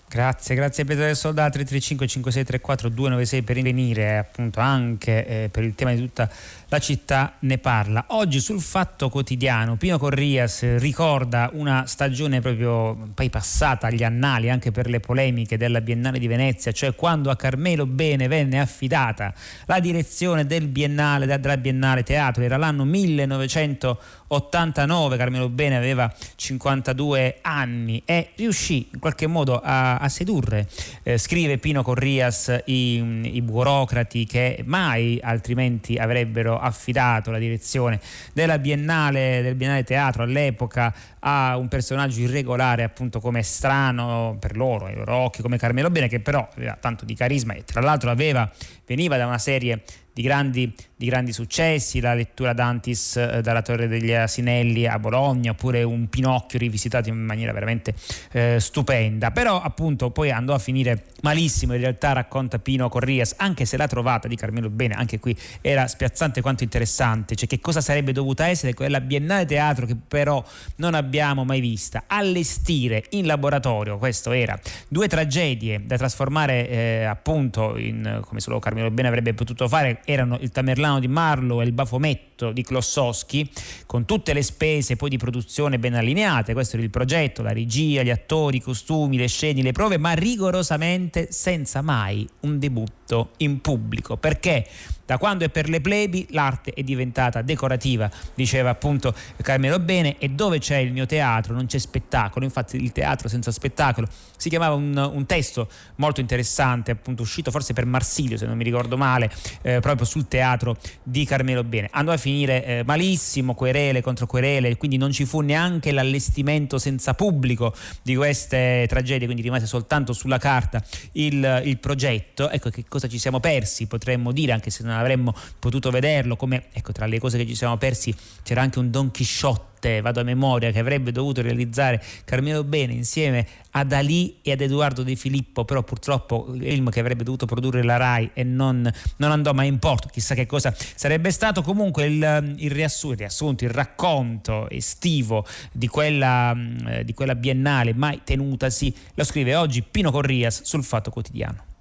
Grazie, 0.10 0.56
grazie 0.56 0.86
Pietro 0.86 1.04
del 1.04 1.18
Soldato 1.18 1.58
335 1.58 2.08
5634 2.08 2.88
296 2.88 3.42
per 3.42 3.62
venire 3.62 4.18
appunto 4.18 4.62
anche 4.62 5.26
eh, 5.28 5.50
per 5.50 5.66
il 5.66 5.76
tema 5.76 5.92
di 5.92 6.00
tutta 6.00 6.30
la 6.70 6.80
città 6.80 7.36
ne 7.40 7.58
parla. 7.58 8.06
Oggi 8.10 8.40
sul 8.40 8.62
Fatto 8.62 9.10
Quotidiano 9.10 9.76
Pino 9.78 9.98
Corrias 9.98 10.78
ricorda 10.78 11.50
una 11.54 11.86
stagione 11.88 12.42
proprio 12.42 13.10
poi 13.14 13.30
passata 13.30 13.88
agli 13.88 14.04
annali 14.04 14.50
anche 14.50 14.72
per 14.72 14.88
le 14.88 15.00
polemiche 15.00 15.56
della 15.58 15.80
Biennale 15.82 16.20
di 16.20 16.28
Venezia, 16.28 16.72
cioè 16.72 16.96
quando 16.96 17.30
a 17.30 17.36
Carmelo 17.36 17.86
Bene 17.86 18.28
venne 18.28 18.60
affidata 18.60 19.34
la 19.66 19.80
direzione 19.80 20.46
del 20.46 20.68
Biennale, 20.68 21.26
della 21.26 21.58
Biennale 21.58 22.04
Teatro, 22.04 22.44
era 22.44 22.58
l'anno 22.58 22.86
1989, 22.86 25.18
Carmelo 25.18 25.50
Bene 25.50 25.78
aveva 25.78 26.14
52 26.36 27.40
anni 27.42 28.02
e 28.06 28.30
riuscì 28.36 28.90
in 28.92 29.00
qualche 29.00 29.28
modo 29.28 29.60
a 29.64 29.98
a, 30.00 30.10
sedurre. 30.10 30.68
Eh, 31.04 31.18
scrive 31.18 31.58
Pino 31.58 31.84
Corrias 31.84 32.64
i, 32.66 33.36
i 33.36 33.42
burocrati 33.42 34.26
che 34.26 34.64
mai 34.66 35.20
altrimenti 35.22 35.96
avrebbero 35.96 36.57
affidato 36.60 37.32
la 37.32 37.38
direzione 37.38 38.00
della 38.34 38.60
Biennale, 38.60 39.42
del 39.42 39.56
Biennale 39.56 39.84
Teatro 39.84 40.24
all'epoca 40.24 40.94
a 41.20 41.58
un 41.58 41.68
personaggio 41.68 42.20
irregolare 42.20 42.84
appunto 42.84 43.20
come 43.20 43.44
strano 43.44 44.38
per 44.40 44.56
loro, 44.56 44.90
i 44.90 44.96
loro 44.96 45.16
occhi 45.16 45.42
come 45.42 45.58
Carmelo 45.58 45.90
Bene 45.90 46.08
che 46.08 46.20
però 46.20 46.48
aveva 46.56 46.78
tanto 46.80 47.06
di 47.06 47.16
carisma 47.16 47.54
e 47.54 47.64
tra 47.64 47.82
l'altro 47.82 48.10
aveva, 48.10 48.50
veniva 48.86 49.18
da 49.18 49.26
una 49.26 49.38
serie 49.38 49.84
di 50.18 50.24
grandi, 50.24 50.74
di 50.96 51.06
grandi 51.06 51.32
successi, 51.32 52.00
la 52.00 52.16
lettura 52.16 52.54
d'Antis 52.54 53.18
eh, 53.18 53.42
dalla 53.44 53.62
Torre 53.62 53.88
degli 53.88 54.12
Asinelli 54.12 54.88
a 54.88 54.98
Bologna, 54.98 55.52
oppure 55.52 55.84
un 55.84 56.10
Pinocchio 56.10 56.58
rivisitato 56.58 57.10
in 57.10 57.18
maniera 57.18 57.54
veramente 57.54 57.94
eh, 58.32 58.58
stupenda. 58.60 59.30
Però 59.30 59.62
appunto 59.62 60.10
poi 60.10 60.32
andò 60.32 60.56
a 60.56 60.58
finire 60.58 61.04
malissimo, 61.22 61.76
in 61.76 61.82
realtà 61.82 62.14
racconta 62.14 62.58
Pino 62.58 62.90
Corrias, 62.90 63.36
anche 63.38 63.66
se 63.66 63.78
la 63.78 63.86
trovata 63.86 64.28
di 64.28 64.36
Carmelo 64.36 64.72
Bene, 64.72 64.96
anche 64.96 65.20
qui 65.20 65.38
era 65.62 65.86
spiazzante 65.86 66.42
quanto 66.42 66.64
interessante, 66.64 67.36
cioè 67.36 67.48
che 67.48 67.60
cosa 67.60 67.80
sarebbe 67.80 68.12
dovuta 68.12 68.48
essere 68.48 68.74
quella 68.74 69.00
biennale 69.00 69.46
teatro 69.46 69.86
che 69.86 69.96
però 69.96 70.44
non 70.78 70.96
abbiamo 70.96 71.46
mai 71.46 71.60
vista, 71.60 72.06
allestire 72.08 73.04
in 73.12 73.28
laboratorio, 73.28 74.00
questo 74.00 74.32
era, 74.32 74.60
due 74.88 75.08
tragedie 75.08 75.84
da 75.86 75.96
trasformare 75.96 76.68
eh, 76.68 77.04
appunto 77.04 77.78
in, 77.78 78.22
come 78.26 78.40
solo 78.40 78.58
Carmelo 78.58 78.90
Bene 78.90 79.10
avrebbe 79.10 79.36
potuto 79.36 79.68
fare, 79.68 80.02
erano 80.10 80.38
il 80.40 80.52
Tamerlano 80.52 81.00
di 81.00 81.08
Marlowe 81.10 81.64
e 81.64 81.68
il 81.68 81.74
Bafometto 81.74 82.27
di 82.54 82.62
Klossowski, 82.62 83.50
con 83.86 84.06
tutte 84.06 84.34
le 84.34 84.44
spese 84.44 84.96
poi 84.96 85.10
di 85.10 85.18
produzione 85.18 85.80
ben 85.80 85.96
allineate, 85.96 86.54
questo 86.54 86.76
era 86.76 86.86
il 86.86 86.92
progetto, 86.92 87.42
la 87.42 87.52
regia, 87.52 88.04
gli 88.04 88.10
attori, 88.10 88.58
i 88.58 88.62
costumi, 88.62 89.18
le 89.18 89.28
scene, 89.28 89.62
le 89.62 89.72
prove, 89.72 89.98
ma 89.98 90.14
rigorosamente 90.14 91.32
senza 91.32 91.82
mai 91.82 92.28
un 92.42 92.60
debutto 92.60 93.32
in 93.38 93.62
pubblico, 93.62 94.18
perché 94.18 94.68
da 95.08 95.18
quando 95.18 95.46
è 95.46 95.50
per 95.50 95.70
le 95.70 95.80
plebi 95.80 96.28
l'arte 96.32 96.74
è 96.74 96.84
diventata 96.84 97.42
decorativa, 97.42 98.12
diceva 98.36 98.70
appunto 98.70 99.16
Carmelo 99.42 99.80
Bene, 99.80 100.18
e 100.18 100.30
dove 100.30 100.60
c'è 100.60 100.78
il 100.78 100.92
mio 100.92 101.06
teatro 101.06 101.54
non 101.54 101.66
c'è 101.66 101.78
spettacolo, 101.78 102.44
infatti 102.44 102.76
il 102.76 102.92
teatro 102.92 103.30
senza 103.30 103.52
spettacolo 103.52 104.08
si 104.36 104.50
chiamava 104.50 104.76
un, 104.76 105.12
un 105.14 105.26
testo 105.26 105.70
molto 105.96 106.20
interessante, 106.20 106.92
appunto 106.92 107.22
uscito 107.22 107.52
forse 107.52 107.72
per 107.72 107.86
Marsilio 107.86 108.36
se 108.36 108.46
non 108.46 108.58
mi 108.58 108.66
ricordo 108.66 108.98
male, 108.98 109.32
eh, 109.62 109.80
proprio 109.80 110.06
sul 110.06 110.28
teatro 110.28 110.76
di 111.02 111.24
Carmelo 111.24 111.64
Bene. 111.64 111.88
Andò 111.92 112.12
a 112.12 112.18
finire 112.28 112.66
eh, 112.66 112.84
malissimo, 112.84 113.54
querele 113.54 114.02
contro 114.02 114.28
querele, 114.28 114.76
quindi 114.76 114.98
non 114.98 115.14
ci 115.14 115.24
fu 115.24 115.40
neanche 115.40 115.94
l'allestimento 115.94 116.78
senza 116.78 117.14
pubblico 117.14 117.74
di 118.02 118.18
queste 118.18 118.86
tragedie, 118.90 119.26
quindi 119.26 119.42
rimase 119.42 119.66
soltanto 119.66 120.12
sulla 120.12 120.38
carta 120.38 120.84
il, 121.14 121.62
il 121.64 121.78
progetto. 121.78 122.50
Ecco 122.50 122.70
che 122.70 122.84
cosa 122.90 123.08
ci 123.08 123.18
siamo 123.18 123.40
persi, 123.40 123.88
potremmo 123.88 124.34
dire, 124.34 124.52
anche 124.52 124.72
se 124.72 124.84
non 124.84 124.92
avremmo 124.92 125.34
potuto 125.58 125.90
vederlo, 125.90 126.36
come 126.36 126.66
ecco, 126.74 126.92
tra 126.92 127.06
le 127.06 127.18
cose 127.18 127.38
che 127.38 127.48
ci 127.48 127.56
siamo 127.56 127.78
persi 127.78 128.14
c'era 128.44 128.62
anche 128.62 128.80
un 128.80 128.92
Don 128.92 129.10
Chisciotte, 129.10 129.77
vado 130.02 130.20
a 130.20 130.24
memoria, 130.24 130.72
che 130.72 130.80
avrebbe 130.80 131.12
dovuto 131.12 131.42
realizzare 131.42 132.04
Carmelo 132.26 132.64
Bene 132.64 132.94
insieme 132.94 133.46
ad 133.72 133.92
Ali 133.92 134.40
e 134.42 134.52
ad 134.52 134.62
Edoardo 134.62 135.04
De 135.04 135.16
Filippo, 135.16 135.66
però 135.66 135.84
purtroppo 135.84 136.48
il 136.54 136.62
film 136.62 136.90
che 136.90 137.00
avrebbe 137.00 137.24
dovuto 137.24 137.46
produrre 137.46 137.84
la 137.84 137.98
RAI 137.98 138.32
e 138.34 138.44
non, 138.44 138.90
non 139.18 139.32
andò 139.32 139.54
mai 139.54 139.68
in 139.68 139.80
porto, 139.80 140.10
chissà 140.12 140.36
che 140.36 140.46
cosa 140.46 140.74
sarebbe 140.96 141.32
stato. 141.32 141.62
Comunque 141.62 142.06
il, 142.06 142.56
il, 142.58 142.72
riassunto, 142.72 143.14
il, 143.14 143.20
riassunto, 143.20 143.64
il 143.64 143.70
racconto 143.70 144.70
estivo 144.70 145.46
di 145.72 145.88
quella, 145.88 146.56
di 147.04 147.14
quella 147.14 147.36
biennale 147.36 147.94
mai 147.94 148.22
tenutasi, 148.24 148.94
lo 149.14 149.24
scrive 149.24 149.56
oggi 149.56 149.84
Pino 149.84 150.12
Corrias 150.12 150.64
sul 150.64 150.84
Fatto 150.84 151.12
Quotidiano. 151.12 151.77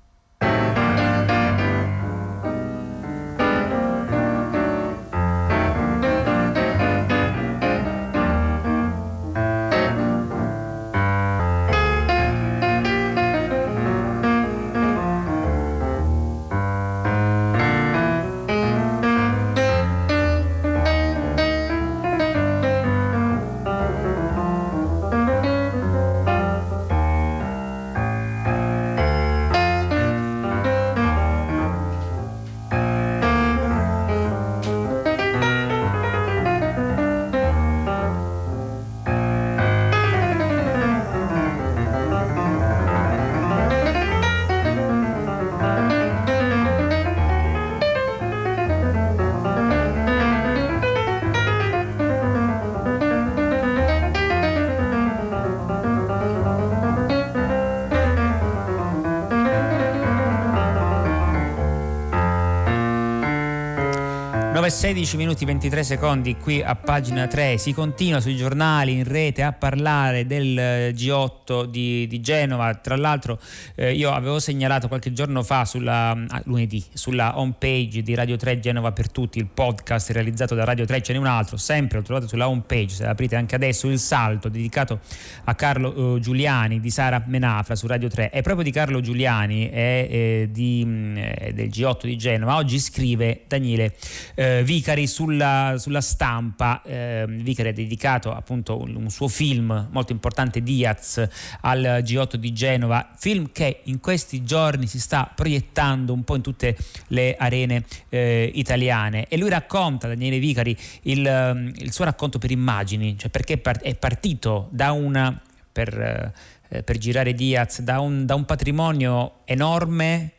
9-16 64.66 65.16
minuti 65.16 65.44
23 65.44 65.84
secondi 65.84 66.36
qui 66.38 66.60
a 66.60 66.74
pagina 66.74 67.28
3 67.28 67.56
si 67.56 67.72
continua 67.72 68.18
sui 68.18 68.34
giornali 68.34 68.94
in 68.94 69.04
rete 69.04 69.44
a 69.44 69.52
parlare 69.52 70.26
del 70.26 70.58
eh, 70.58 70.90
G8 70.92 71.66
di, 71.66 72.08
di 72.08 72.20
Genova. 72.20 72.74
Tra 72.74 72.96
l'altro 72.96 73.38
eh, 73.76 73.92
io 73.92 74.10
avevo 74.10 74.40
segnalato 74.40 74.88
qualche 74.88 75.12
giorno 75.12 75.44
fa 75.44 75.64
sulla, 75.64 76.10
ah, 76.10 76.42
lunedì 76.46 76.84
sulla 76.92 77.38
home 77.38 77.54
page 77.56 78.02
di 78.02 78.12
Radio 78.16 78.34
3 78.34 78.58
Genova 78.58 78.90
per 78.90 79.08
tutti 79.08 79.38
il 79.38 79.46
podcast 79.46 80.10
realizzato 80.10 80.56
da 80.56 80.64
Radio 80.64 80.84
3 80.84 81.00
ce 81.00 81.12
n'è 81.12 81.18
un 81.20 81.26
altro 81.26 81.56
sempre 81.56 81.98
lo 81.98 82.04
trovate 82.04 82.26
sulla 82.26 82.48
home 82.48 82.64
page 82.66 82.88
se 82.88 83.06
aprite 83.06 83.36
anche 83.36 83.54
adesso. 83.54 83.88
Il 83.88 84.00
salto 84.00 84.48
dedicato 84.48 84.98
a 85.44 85.54
Carlo 85.54 86.16
eh, 86.16 86.20
Giuliani 86.20 86.80
di 86.80 86.90
Sara 86.90 87.22
Menafra 87.24 87.76
su 87.76 87.86
Radio 87.86 88.08
3 88.08 88.30
è 88.30 88.42
proprio 88.42 88.64
di 88.64 88.72
Carlo 88.72 89.00
Giuliani 89.00 89.70
e 89.70 90.50
eh, 90.52 90.84
mm, 90.84 91.16
eh, 91.18 91.52
del 91.54 91.68
G8 91.68 92.06
di 92.06 92.16
Genova. 92.16 92.56
Oggi 92.56 92.80
scrive 92.80 93.42
Daniele 93.46 93.94
eh, 94.34 94.54
eh, 94.58 94.64
Vicari 94.64 95.06
sulla, 95.06 95.74
sulla 95.78 96.00
stampa. 96.00 96.82
Eh, 96.82 97.24
Vicari 97.28 97.70
ha 97.70 97.72
dedicato 97.72 98.32
appunto 98.32 98.80
un, 98.80 98.94
un, 98.94 99.10
suo 99.10 99.28
film 99.28 99.88
molto 99.90 100.12
importante, 100.12 100.62
Diaz, 100.62 101.26
al 101.60 102.02
G8 102.02 102.36
di 102.36 102.52
Genova, 102.52 103.10
film 103.16 103.50
che 103.52 103.80
in 103.84 104.00
questi 104.00 104.42
giorni 104.44 104.86
si 104.86 105.00
sta 105.00 105.30
proiettando 105.34 106.12
un 106.12 106.24
po' 106.24 106.36
in 106.36 106.42
tutte 106.42 106.76
le 107.08 107.36
arene 107.36 107.84
eh, 108.08 108.50
italiane 108.54 109.26
e 109.28 109.36
lui 109.36 109.48
racconta, 109.48 110.08
Daniele 110.08 110.38
Vicari, 110.38 110.76
il, 111.02 111.72
il, 111.76 111.92
suo 111.92 112.04
racconto 112.04 112.38
per 112.38 112.50
immagini, 112.50 113.18
cioè 113.18 113.30
perché 113.30 113.60
è 113.60 113.94
partito 113.94 114.68
da 114.70 114.92
una... 114.92 115.40
Per, 115.72 116.32
eh, 116.68 116.82
per 116.82 116.98
girare 116.98 117.32
Diaz 117.32 117.80
da 117.80 118.00
un, 118.00 118.26
da 118.26 118.34
un 118.34 118.44
patrimonio 118.44 119.42
enorme 119.44 120.35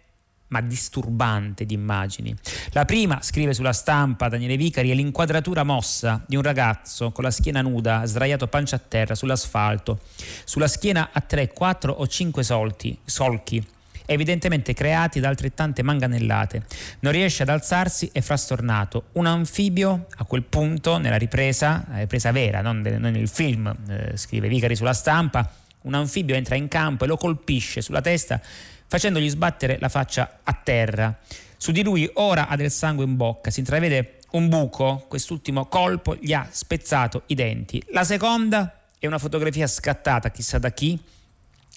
ma 0.50 0.62
disturbante 0.62 1.66
di 1.66 1.74
immagini. 1.74 2.36
La 2.72 2.86
prima, 2.86 3.22
scrive 3.22 3.54
sulla 3.54 3.74
stampa 3.74 4.30
Daniele 4.30 4.58
Vicari, 4.58 4.92
è 4.92 4.94
l'inquadratura 4.94 5.64
mossa 5.64 6.24
di 6.26 6.36
un 6.36 6.42
ragazzo 6.42 7.12
con 7.12 7.24
la 7.24 7.32
schiena 7.32 7.62
nuda, 7.62 8.06
sdraiato 8.06 8.48
pancia 8.48 8.78
a 8.78 8.82
terra 8.86 9.16
sull'asfalto. 9.16 10.00
Sulla 10.44 10.68
schiena 10.68 11.10
ha 11.12 11.22
3, 11.22 11.52
4 11.54 11.94
o 11.94 12.08
5 12.08 12.44
solti, 12.44 12.98
solchi, 13.04 13.66
evidentemente 14.08 14.74
creati 14.74 15.20
da 15.20 15.28
altrettante 15.28 15.84
manganellate. 15.84 16.64
Non 17.02 17.12
riesce 17.12 17.44
ad 17.44 17.50
alzarsi 17.50 18.10
e 18.12 18.22
frastornato. 18.22 19.08
Un 19.14 19.28
anfibio, 19.28 20.08
a 20.18 20.24
quel 20.26 20.44
punto, 20.44 20.98
nella 20.98 21.18
ripresa, 21.18 21.86
ripresa 21.92 22.32
vera, 22.32 22.62
non, 22.62 22.82
nel 22.82 23.28
film, 23.28 23.74
eh, 23.90 24.18
scrive 24.18 24.48
Vicari 24.48 24.76
sulla 24.76 24.94
stampa, 24.94 25.50
un 25.88 25.96
anfibio 25.96 26.36
entra 26.36 26.56
in 26.56 26.68
campo 26.68 27.06
e 27.06 27.08
lo 27.08 27.18
colpisce 27.18 27.82
sulla 27.82 28.02
testa 28.02 28.40
facendogli 28.88 29.30
sbattere 29.30 29.78
la 29.80 29.90
faccia 29.90 30.40
a 30.44 30.54
terra. 30.54 31.18
Su 31.58 31.72
di 31.72 31.84
lui 31.84 32.10
ora 32.16 32.48
ha 32.48 32.56
del 32.56 32.72
sangue 32.72 33.04
in 33.04 33.16
bocca, 33.16 33.50
si 33.50 33.60
intravede 33.60 34.20
un 34.32 34.50
buco, 34.50 35.06
quest'ultimo 35.08 35.66
colpo 35.68 36.16
gli 36.16 36.34
ha 36.34 36.48
spezzato 36.50 37.24
i 37.28 37.36
denti. 37.36 37.84
La 37.92 38.04
seconda 38.04 38.86
è 39.00 39.08
una 39.08 39.18
fotografia 39.18 39.68
scattata 39.68 40.32
chissà 40.32 40.58
da 40.58 40.72
chi, 40.72 41.00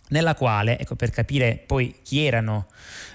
nella 0.09 0.35
quale, 0.35 0.79
ecco 0.79 0.97
per 0.97 1.11
capire 1.11 1.63
poi 1.65 1.97
chi 2.03 2.25
erano, 2.25 2.67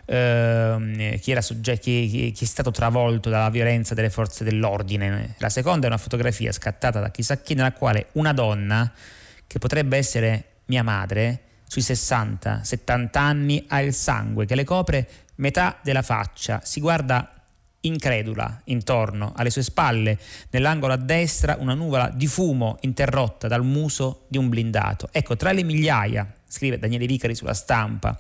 eh, 0.06 1.20
chi, 1.22 1.32
era 1.32 1.42
sogge- 1.42 1.78
chi, 1.78 2.32
chi, 2.34 2.44
è 2.44 2.48
stato 2.48 2.72
travolto 2.72 3.30
dalla 3.30 3.50
violenza 3.50 3.94
delle 3.94 4.10
forze 4.10 4.44
dell'ordine. 4.44 5.36
La 5.40 5.50
seconda 5.50 5.86
è 5.86 5.90
una 5.90 5.98
fotografia 5.98 6.52
scattata 6.52 7.00
da 7.00 7.12
chissà 7.12 7.38
chi, 7.42 7.54
nella 7.54 7.74
quale 7.74 8.08
una 8.14 8.34
donna, 8.34 8.92
che 9.46 9.60
potrebbe 9.60 9.98
essere 9.98 10.55
mia 10.66 10.84
madre, 10.84 11.42
sui 11.68 11.82
60-70 11.82 13.18
anni 13.18 13.66
ha 13.68 13.82
il 13.82 13.94
sangue 13.94 14.46
che 14.46 14.56
le 14.56 14.64
copre 14.64 15.08
metà 15.36 15.80
della 15.84 16.02
faccia, 16.02 16.62
si 16.64 16.80
guarda 16.80 17.30
incredula 17.82 18.62
intorno 18.66 19.34
alle 19.36 19.50
sue 19.50 19.64
spalle, 19.64 20.18
nell'angolo 20.50 20.94
a 20.94 20.98
destra 20.98 21.58
una 21.60 21.74
nuvola 21.74 22.10
di 22.10 22.28
fumo 22.28 22.78
interrotta 22.82 23.48
dal 23.48 23.64
muso 23.64 24.26
di 24.28 24.38
un 24.38 24.50
blindato. 24.50 25.10
Ecco, 25.12 25.36
tra 25.36 25.52
le 25.52 25.64
migliaia, 25.64 26.32
scrive 26.48 26.80
Daniele 26.80 27.06
Vicari 27.06 27.36
sulla 27.36 27.54
stampa, 27.54 28.20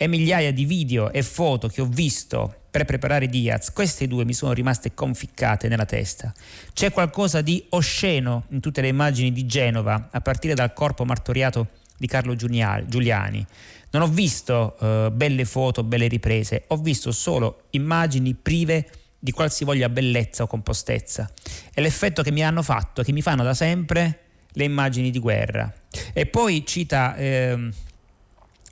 e 0.00 0.06
migliaia 0.06 0.52
di 0.52 0.64
video 0.64 1.10
e 1.10 1.22
foto 1.24 1.66
che 1.66 1.80
ho 1.80 1.86
visto 1.86 2.54
per 2.70 2.84
preparare 2.84 3.26
Diaz, 3.26 3.72
queste 3.72 4.06
due 4.06 4.24
mi 4.24 4.32
sono 4.32 4.52
rimaste 4.52 4.94
conficcate 4.94 5.66
nella 5.66 5.86
testa. 5.86 6.32
C'è 6.72 6.92
qualcosa 6.92 7.40
di 7.40 7.64
osceno 7.70 8.44
in 8.50 8.60
tutte 8.60 8.80
le 8.80 8.88
immagini 8.88 9.32
di 9.32 9.44
Genova, 9.44 10.08
a 10.12 10.20
partire 10.20 10.54
dal 10.54 10.72
corpo 10.72 11.04
martoriato 11.04 11.68
di 11.98 12.06
Carlo 12.06 12.34
Giuliani. 12.34 13.44
Non 13.90 14.02
ho 14.02 14.08
visto 14.08 14.76
uh, 14.78 15.10
belle 15.10 15.44
foto, 15.44 15.82
belle 15.82 16.08
riprese, 16.08 16.64
ho 16.68 16.76
visto 16.76 17.10
solo 17.10 17.64
immagini 17.70 18.34
prive 18.34 18.88
di 19.18 19.32
qualsivoglia 19.32 19.88
bellezza 19.88 20.44
o 20.44 20.46
compostezza. 20.46 21.28
E 21.74 21.80
l'effetto 21.80 22.22
che 22.22 22.30
mi 22.30 22.44
hanno 22.44 22.62
fatto, 22.62 23.02
che 23.02 23.12
mi 23.12 23.22
fanno 23.22 23.42
da 23.42 23.54
sempre 23.54 24.20
le 24.52 24.64
immagini 24.64 25.10
di 25.10 25.18
guerra. 25.18 25.72
E 26.12 26.26
poi 26.26 26.64
cita 26.66 27.16
eh, 27.16 27.70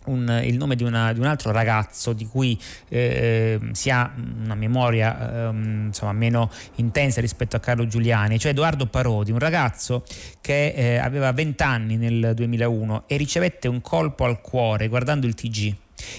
un, 0.06 0.40
il 0.44 0.56
nome 0.56 0.76
di, 0.76 0.82
una, 0.82 1.12
di, 1.12 1.20
un 1.20 1.26
altro 1.26 1.52
ragazzo 1.52 2.12
di 2.12 2.26
cui 2.26 2.58
eh, 2.88 3.58
si 3.72 3.90
ha 3.90 4.12
una 4.42 4.54
memoria 4.54 5.48
eh, 5.48 5.50
insomma, 5.50 6.12
meno 6.12 6.50
intensa 6.76 7.20
rispetto 7.20 7.56
a 7.56 7.60
Carlo 7.60 7.86
Giuliani, 7.86 8.38
cioè 8.38 8.52
Edoardo 8.52 8.86
Parodi, 8.86 9.30
un 9.30 9.38
ragazzo 9.38 10.04
che 10.40 10.68
eh, 10.68 10.96
aveva 10.98 11.32
20 11.32 11.62
anni 11.62 11.96
nel 11.96 12.32
2001 12.34 13.04
e 13.06 13.16
ricevette 13.16 13.68
un 13.68 13.80
colpo 13.80 14.24
al 14.24 14.40
cuore 14.40 14.88
guardando 14.88 15.26
il 15.26 15.34
TG 15.34 15.74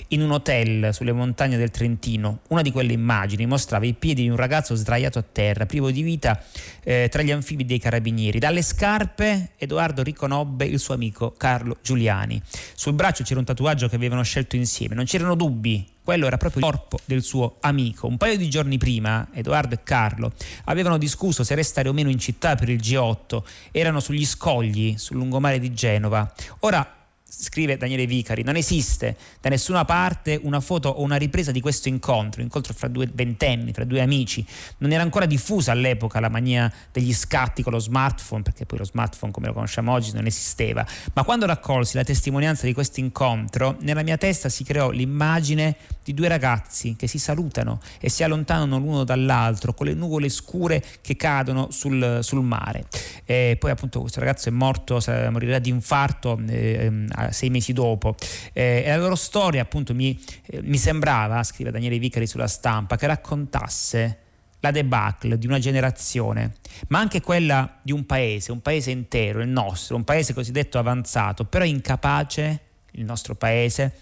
in 0.10 0.22
un 0.22 0.32
hotel 0.32 0.94
sulle 0.94 1.12
montagne 1.12 1.58
del 1.58 1.72
Trentino. 1.72 2.40
Una 2.50 2.62
di 2.62 2.72
quelle 2.72 2.94
immagini 2.94 3.46
mostrava 3.46 3.86
i 3.86 3.94
piedi 3.94 4.24
di 4.24 4.30
un 4.30 4.36
ragazzo 4.36 4.76
sdraiato 4.76 5.20
a 5.20 5.26
terra, 5.30 5.66
privo 5.66 5.92
di 5.92 6.02
vita, 6.02 6.42
eh, 6.84 7.08
tra 7.10 7.22
gli 7.22 7.32
anfibi 7.32 7.66
dei 7.66 7.80
carabinieri. 7.80 8.40
Dalle 8.40 8.62
scarpe 8.62 9.52
Edoardo 9.58 10.04
riconobbe 10.04 10.66
il 10.66 10.80
suo 10.80 10.94
amico 10.94 11.34
Carlo 11.38 11.78
Giuliani. 11.82 12.42
Sul 12.74 12.94
braccio 12.94 13.24
c'era 13.24 13.40
un 13.40 13.46
tatuaggio 13.46 13.88
che 13.88 13.96
avevano 13.96 14.24
scelto 14.24 14.56
insieme, 14.56 14.96
non 14.96 15.06
c'erano 15.06 15.36
dubbi. 15.36 15.96
Quello 16.08 16.26
era 16.26 16.38
proprio 16.38 16.66
il 16.66 16.72
corpo 16.72 17.00
del 17.04 17.22
suo 17.22 17.58
amico. 17.60 18.08
Un 18.08 18.16
paio 18.16 18.38
di 18.38 18.50
giorni 18.50 18.78
prima, 18.78 19.28
Edoardo 19.34 19.76
e 19.76 19.84
Carlo 19.84 20.32
avevano 20.64 20.98
discusso 20.98 21.44
se 21.44 21.54
restare 21.54 21.90
o 21.90 21.94
meno 21.94 22.10
in 22.10 22.18
città 22.18 22.56
per 22.56 22.70
il 22.70 22.80
G8. 22.80 23.44
Erano 23.72 24.00
sugli 24.00 24.26
scogli 24.26 24.98
sul 24.98 25.18
lungomare 25.18 25.60
di 25.60 25.74
Genova. 25.74 26.32
Ora 26.60 26.97
scrive 27.30 27.78
Daniele 27.78 28.06
Vicari, 28.06 28.42
non 28.44 28.56
esiste 28.56 29.16
da 29.42 29.50
nessuna 29.50 29.86
parte 29.86 30.40
una 30.42 30.60
foto 30.60 30.90
o 30.90 31.02
una 31.02 31.18
ripresa 31.18 31.52
di 31.52 31.62
questo 31.62 31.88
incontro, 31.88 32.42
incontro 32.42 32.74
fra 32.74 32.88
due 32.88 33.10
ventenni, 33.12 33.74
fra 33.74 33.84
due 33.84 34.02
amici. 34.02 34.46
Non 34.78 34.92
era 34.92 35.04
ancora 35.04 35.26
diffusa 35.26 35.72
all'epoca 35.72 36.20
la 36.20 36.30
mania 36.30 36.72
degli 36.92 37.14
scatti 37.14 37.64
con 37.64 37.74
lo 37.74 37.80
smartphone, 37.80 38.42
perché 38.44 38.66
poi 38.66 38.80
lo 38.80 38.86
smartphone 38.86 39.32
come 39.32 39.48
lo 39.48 39.54
conosciamo 39.54 39.92
oggi 39.92 40.14
non 40.14 40.26
esisteva. 40.26 40.86
Ma 41.14 41.24
quando 41.24 41.46
raccolsi 41.46 41.98
la 41.98 42.04
testimonianza 42.04 42.66
di 42.66 42.74
questo 42.74 43.00
incontro, 43.02 43.78
nella 43.82 44.04
mia 44.04 44.18
testa 44.18 44.50
si 44.50 44.64
creò 44.64 44.90
l'immagine 44.90 45.76
di 46.04 46.14
due 46.14 46.30
ragazzi 46.30 46.96
che 46.96 47.08
si 47.08 47.20
salutano 47.20 47.82
e 48.00 48.10
si 48.10 48.24
allontanano 48.24 48.78
l'uno 48.78 49.04
dall'altro 49.04 49.74
con 49.74 49.88
le 49.88 49.94
nuvole 49.94 50.30
scure 50.30 50.84
che 51.02 51.18
cadono 51.18 51.70
sul, 51.72 52.20
sul 52.22 52.42
mare. 52.42 52.86
E 53.26 53.58
poi 53.60 53.72
appunto 53.72 54.00
questo 54.00 54.22
ragazzo 54.22 54.48
è 54.48 54.52
morto, 54.52 55.02
morirà 55.30 55.60
di 55.60 55.70
infarto 55.70 56.40
eh, 56.48 57.06
sei 57.32 57.50
mesi 57.50 57.74
dopo. 57.74 58.16
Eh, 58.54 58.84
e 58.86 58.90
la 58.90 58.98
loro 58.98 59.16
storia 59.16 59.62
appunto 59.62 59.94
mi, 59.94 60.20
eh, 60.46 60.62
mi 60.62 60.78
sembrava, 60.78 61.44
scrive 61.44 61.72
Daniele 61.72 62.00
Vicari 62.00 62.28
sulla 62.28 62.48
stampa, 62.48 62.96
che 62.96 63.08
raccontasse 63.08 64.20
la 64.60 64.72
debacle 64.72 65.38
di 65.38 65.46
una 65.46 65.60
generazione, 65.60 66.56
ma 66.88 67.00
anche 67.00 67.22
quella 67.22 67.80
di 67.82 67.92
un 67.92 68.06
paese, 68.06 68.52
un 68.52 68.62
paese 68.62 68.92
intero, 68.92 69.42
il 69.42 69.50
nostro, 69.50 69.96
un 69.96 70.04
paese 70.04 70.34
cosiddetto 70.34 70.80
avanzato, 70.80 71.46
però 71.46 71.64
incapace, 71.64 72.62
il 72.94 73.06
nostro 73.06 73.36
paese, 73.36 73.94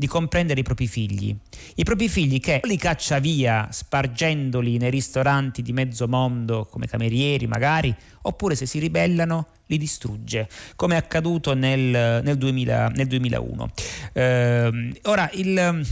di 0.00 0.06
comprendere 0.06 0.60
i 0.60 0.62
propri 0.62 0.86
figli. 0.86 1.36
I 1.74 1.84
propri 1.84 2.08
figli 2.08 2.40
che 2.40 2.62
li 2.64 2.78
caccia 2.78 3.18
via 3.18 3.68
spargendoli 3.70 4.78
nei 4.78 4.88
ristoranti 4.88 5.60
di 5.60 5.74
mezzo 5.74 6.08
mondo 6.08 6.64
come 6.70 6.86
camerieri 6.86 7.46
magari, 7.46 7.94
oppure 8.22 8.54
se 8.54 8.64
si 8.64 8.78
ribellano 8.78 9.48
li 9.66 9.76
distrugge, 9.76 10.48
come 10.74 10.94
è 10.94 10.96
accaduto 10.96 11.52
nel, 11.52 12.22
nel, 12.24 12.36
2000, 12.38 12.88
nel 12.94 13.06
2001. 13.08 13.70
Eh, 14.14 15.00
ora, 15.02 15.30
il 15.34 15.86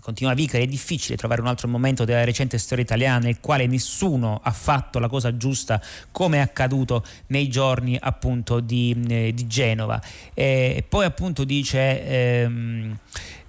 continua 0.00 0.34
Vicari, 0.34 0.64
è 0.64 0.66
difficile 0.66 1.16
trovare 1.16 1.40
un 1.40 1.46
altro 1.46 1.68
momento 1.68 2.04
della 2.04 2.24
recente 2.24 2.58
storia 2.58 2.84
italiana 2.84 3.18
nel 3.18 3.40
quale 3.40 3.66
nessuno 3.66 4.40
ha 4.42 4.52
fatto 4.52 4.98
la 4.98 5.08
cosa 5.08 5.36
giusta 5.36 5.80
come 6.10 6.38
è 6.38 6.40
accaduto 6.40 7.04
nei 7.28 7.48
giorni 7.48 7.96
appunto 8.00 8.60
di, 8.60 8.96
eh, 9.08 9.32
di 9.34 9.46
Genova. 9.46 10.00
E 10.34 10.84
poi 10.88 11.04
appunto 11.04 11.44
dice 11.44 12.06
ehm, 12.06 12.98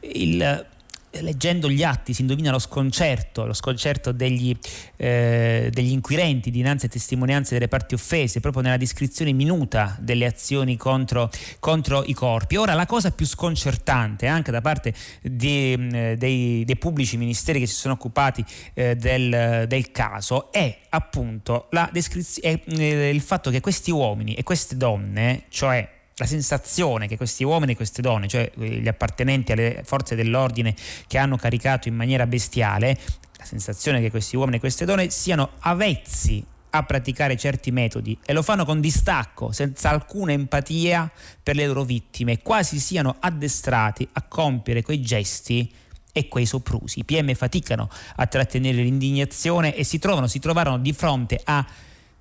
il 0.01 0.65
leggendo 1.11 1.69
gli 1.69 1.83
atti 1.83 2.13
si 2.13 2.21
indovina 2.21 2.51
lo 2.51 2.59
sconcerto, 2.59 3.45
lo 3.45 3.53
sconcerto 3.53 4.11
degli, 4.11 4.55
eh, 4.95 5.69
degli, 5.71 5.91
inquirenti 5.91 6.51
dinanzi 6.51 6.85
a 6.85 6.89
testimonianze 6.89 7.53
delle 7.55 7.67
parti 7.67 7.95
offese, 7.95 8.39
proprio 8.39 8.61
nella 8.61 8.77
descrizione 8.77 9.31
minuta 9.31 9.97
delle 9.99 10.25
azioni 10.25 10.77
contro, 10.77 11.29
contro 11.59 12.03
i 12.05 12.13
corpi. 12.13 12.55
Ora 12.55 12.73
la 12.73 12.85
cosa 12.85 13.11
più 13.11 13.25
sconcertante 13.25 14.27
anche 14.27 14.51
da 14.51 14.61
parte 14.61 14.93
di, 15.21 15.73
eh, 15.73 16.15
dei, 16.17 16.63
dei, 16.65 16.77
pubblici 16.77 17.17
ministeri 17.17 17.59
che 17.59 17.65
si 17.65 17.75
sono 17.75 17.95
occupati 17.95 18.43
eh, 18.73 18.95
del, 18.95 19.65
del, 19.67 19.91
caso 19.91 20.51
è 20.51 20.79
appunto 20.89 21.67
descrizione, 21.91 22.63
eh, 22.65 23.09
il 23.09 23.21
fatto 23.21 23.49
che 23.49 23.59
questi 23.59 23.91
uomini 23.91 24.35
e 24.35 24.43
queste 24.43 24.77
donne, 24.77 25.43
cioè 25.49 25.97
la 26.19 26.25
sensazione 26.25 27.07
che 27.07 27.15
questi 27.15 27.43
uomini 27.45 27.71
e 27.71 27.75
queste 27.75 28.01
donne, 28.01 28.27
cioè 28.27 28.51
eh, 28.59 28.67
gli 28.81 28.87
appartenenti 28.87 29.53
alle 29.53 29.81
forze 29.85 30.15
dell'ordine 30.15 30.75
che 31.07 31.17
hanno 31.17 31.37
caricato 31.37 31.87
in 31.87 31.95
maniera 31.95 32.27
bestiale, 32.27 32.97
la 33.37 33.45
sensazione 33.45 34.01
che 34.01 34.09
questi 34.09 34.35
uomini 34.35 34.57
e 34.57 34.59
queste 34.59 34.83
donne 34.83 35.09
siano 35.09 35.51
avvezzi 35.59 36.45
a 36.71 36.83
praticare 36.83 37.37
certi 37.37 37.71
metodi 37.71 38.17
e 38.23 38.33
lo 38.33 38.43
fanno 38.43 38.65
con 38.65 38.81
distacco, 38.81 39.53
senza 39.53 39.89
alcuna 39.89 40.33
empatia 40.33 41.09
per 41.41 41.55
le 41.55 41.65
loro 41.65 41.83
vittime, 41.83 42.41
quasi 42.41 42.79
siano 42.79 43.15
addestrati 43.17 44.07
a 44.13 44.23
compiere 44.23 44.81
quei 44.81 45.01
gesti 45.01 45.71
e 46.11 46.27
quei 46.27 46.45
soprusi. 46.45 46.99
I 46.99 47.05
PM 47.05 47.33
faticano 47.33 47.89
a 48.17 48.27
trattenere 48.27 48.81
l'indignazione 48.81 49.73
e 49.73 49.85
si 49.85 49.99
trovano, 49.99 50.27
si 50.27 50.39
trovarono 50.39 50.79
di 50.79 50.91
fronte 50.91 51.39
a 51.45 51.65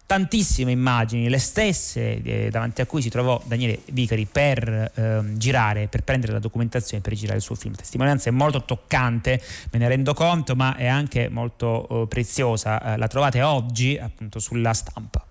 tantissime 0.08 0.70
immagini, 0.72 1.28
le 1.28 1.36
stesse 1.36 2.22
eh, 2.22 2.48
davanti 2.50 2.80
a 2.80 2.86
cui 2.86 3.02
si 3.02 3.10
trovò 3.10 3.42
Daniele 3.44 3.82
Vicari 3.92 4.24
per 4.24 4.66
eh, 4.94 5.20
girare, 5.34 5.86
per 5.86 6.02
prendere 6.02 6.32
la 6.32 6.38
documentazione, 6.38 7.02
per 7.02 7.12
girare 7.12 7.36
il 7.36 7.42
suo 7.42 7.54
film. 7.54 7.74
Testimonianza 7.74 8.30
è 8.30 8.32
molto 8.32 8.64
toccante, 8.64 9.38
me 9.70 9.78
ne 9.78 9.86
rendo 9.86 10.14
conto, 10.14 10.56
ma 10.56 10.76
è 10.76 10.86
anche 10.86 11.28
molto 11.28 12.04
eh, 12.04 12.06
preziosa. 12.08 12.96
La 12.96 13.06
trovate 13.06 13.42
oggi 13.42 13.98
appunto 13.98 14.38
sulla 14.38 14.72
stampa. 14.72 15.27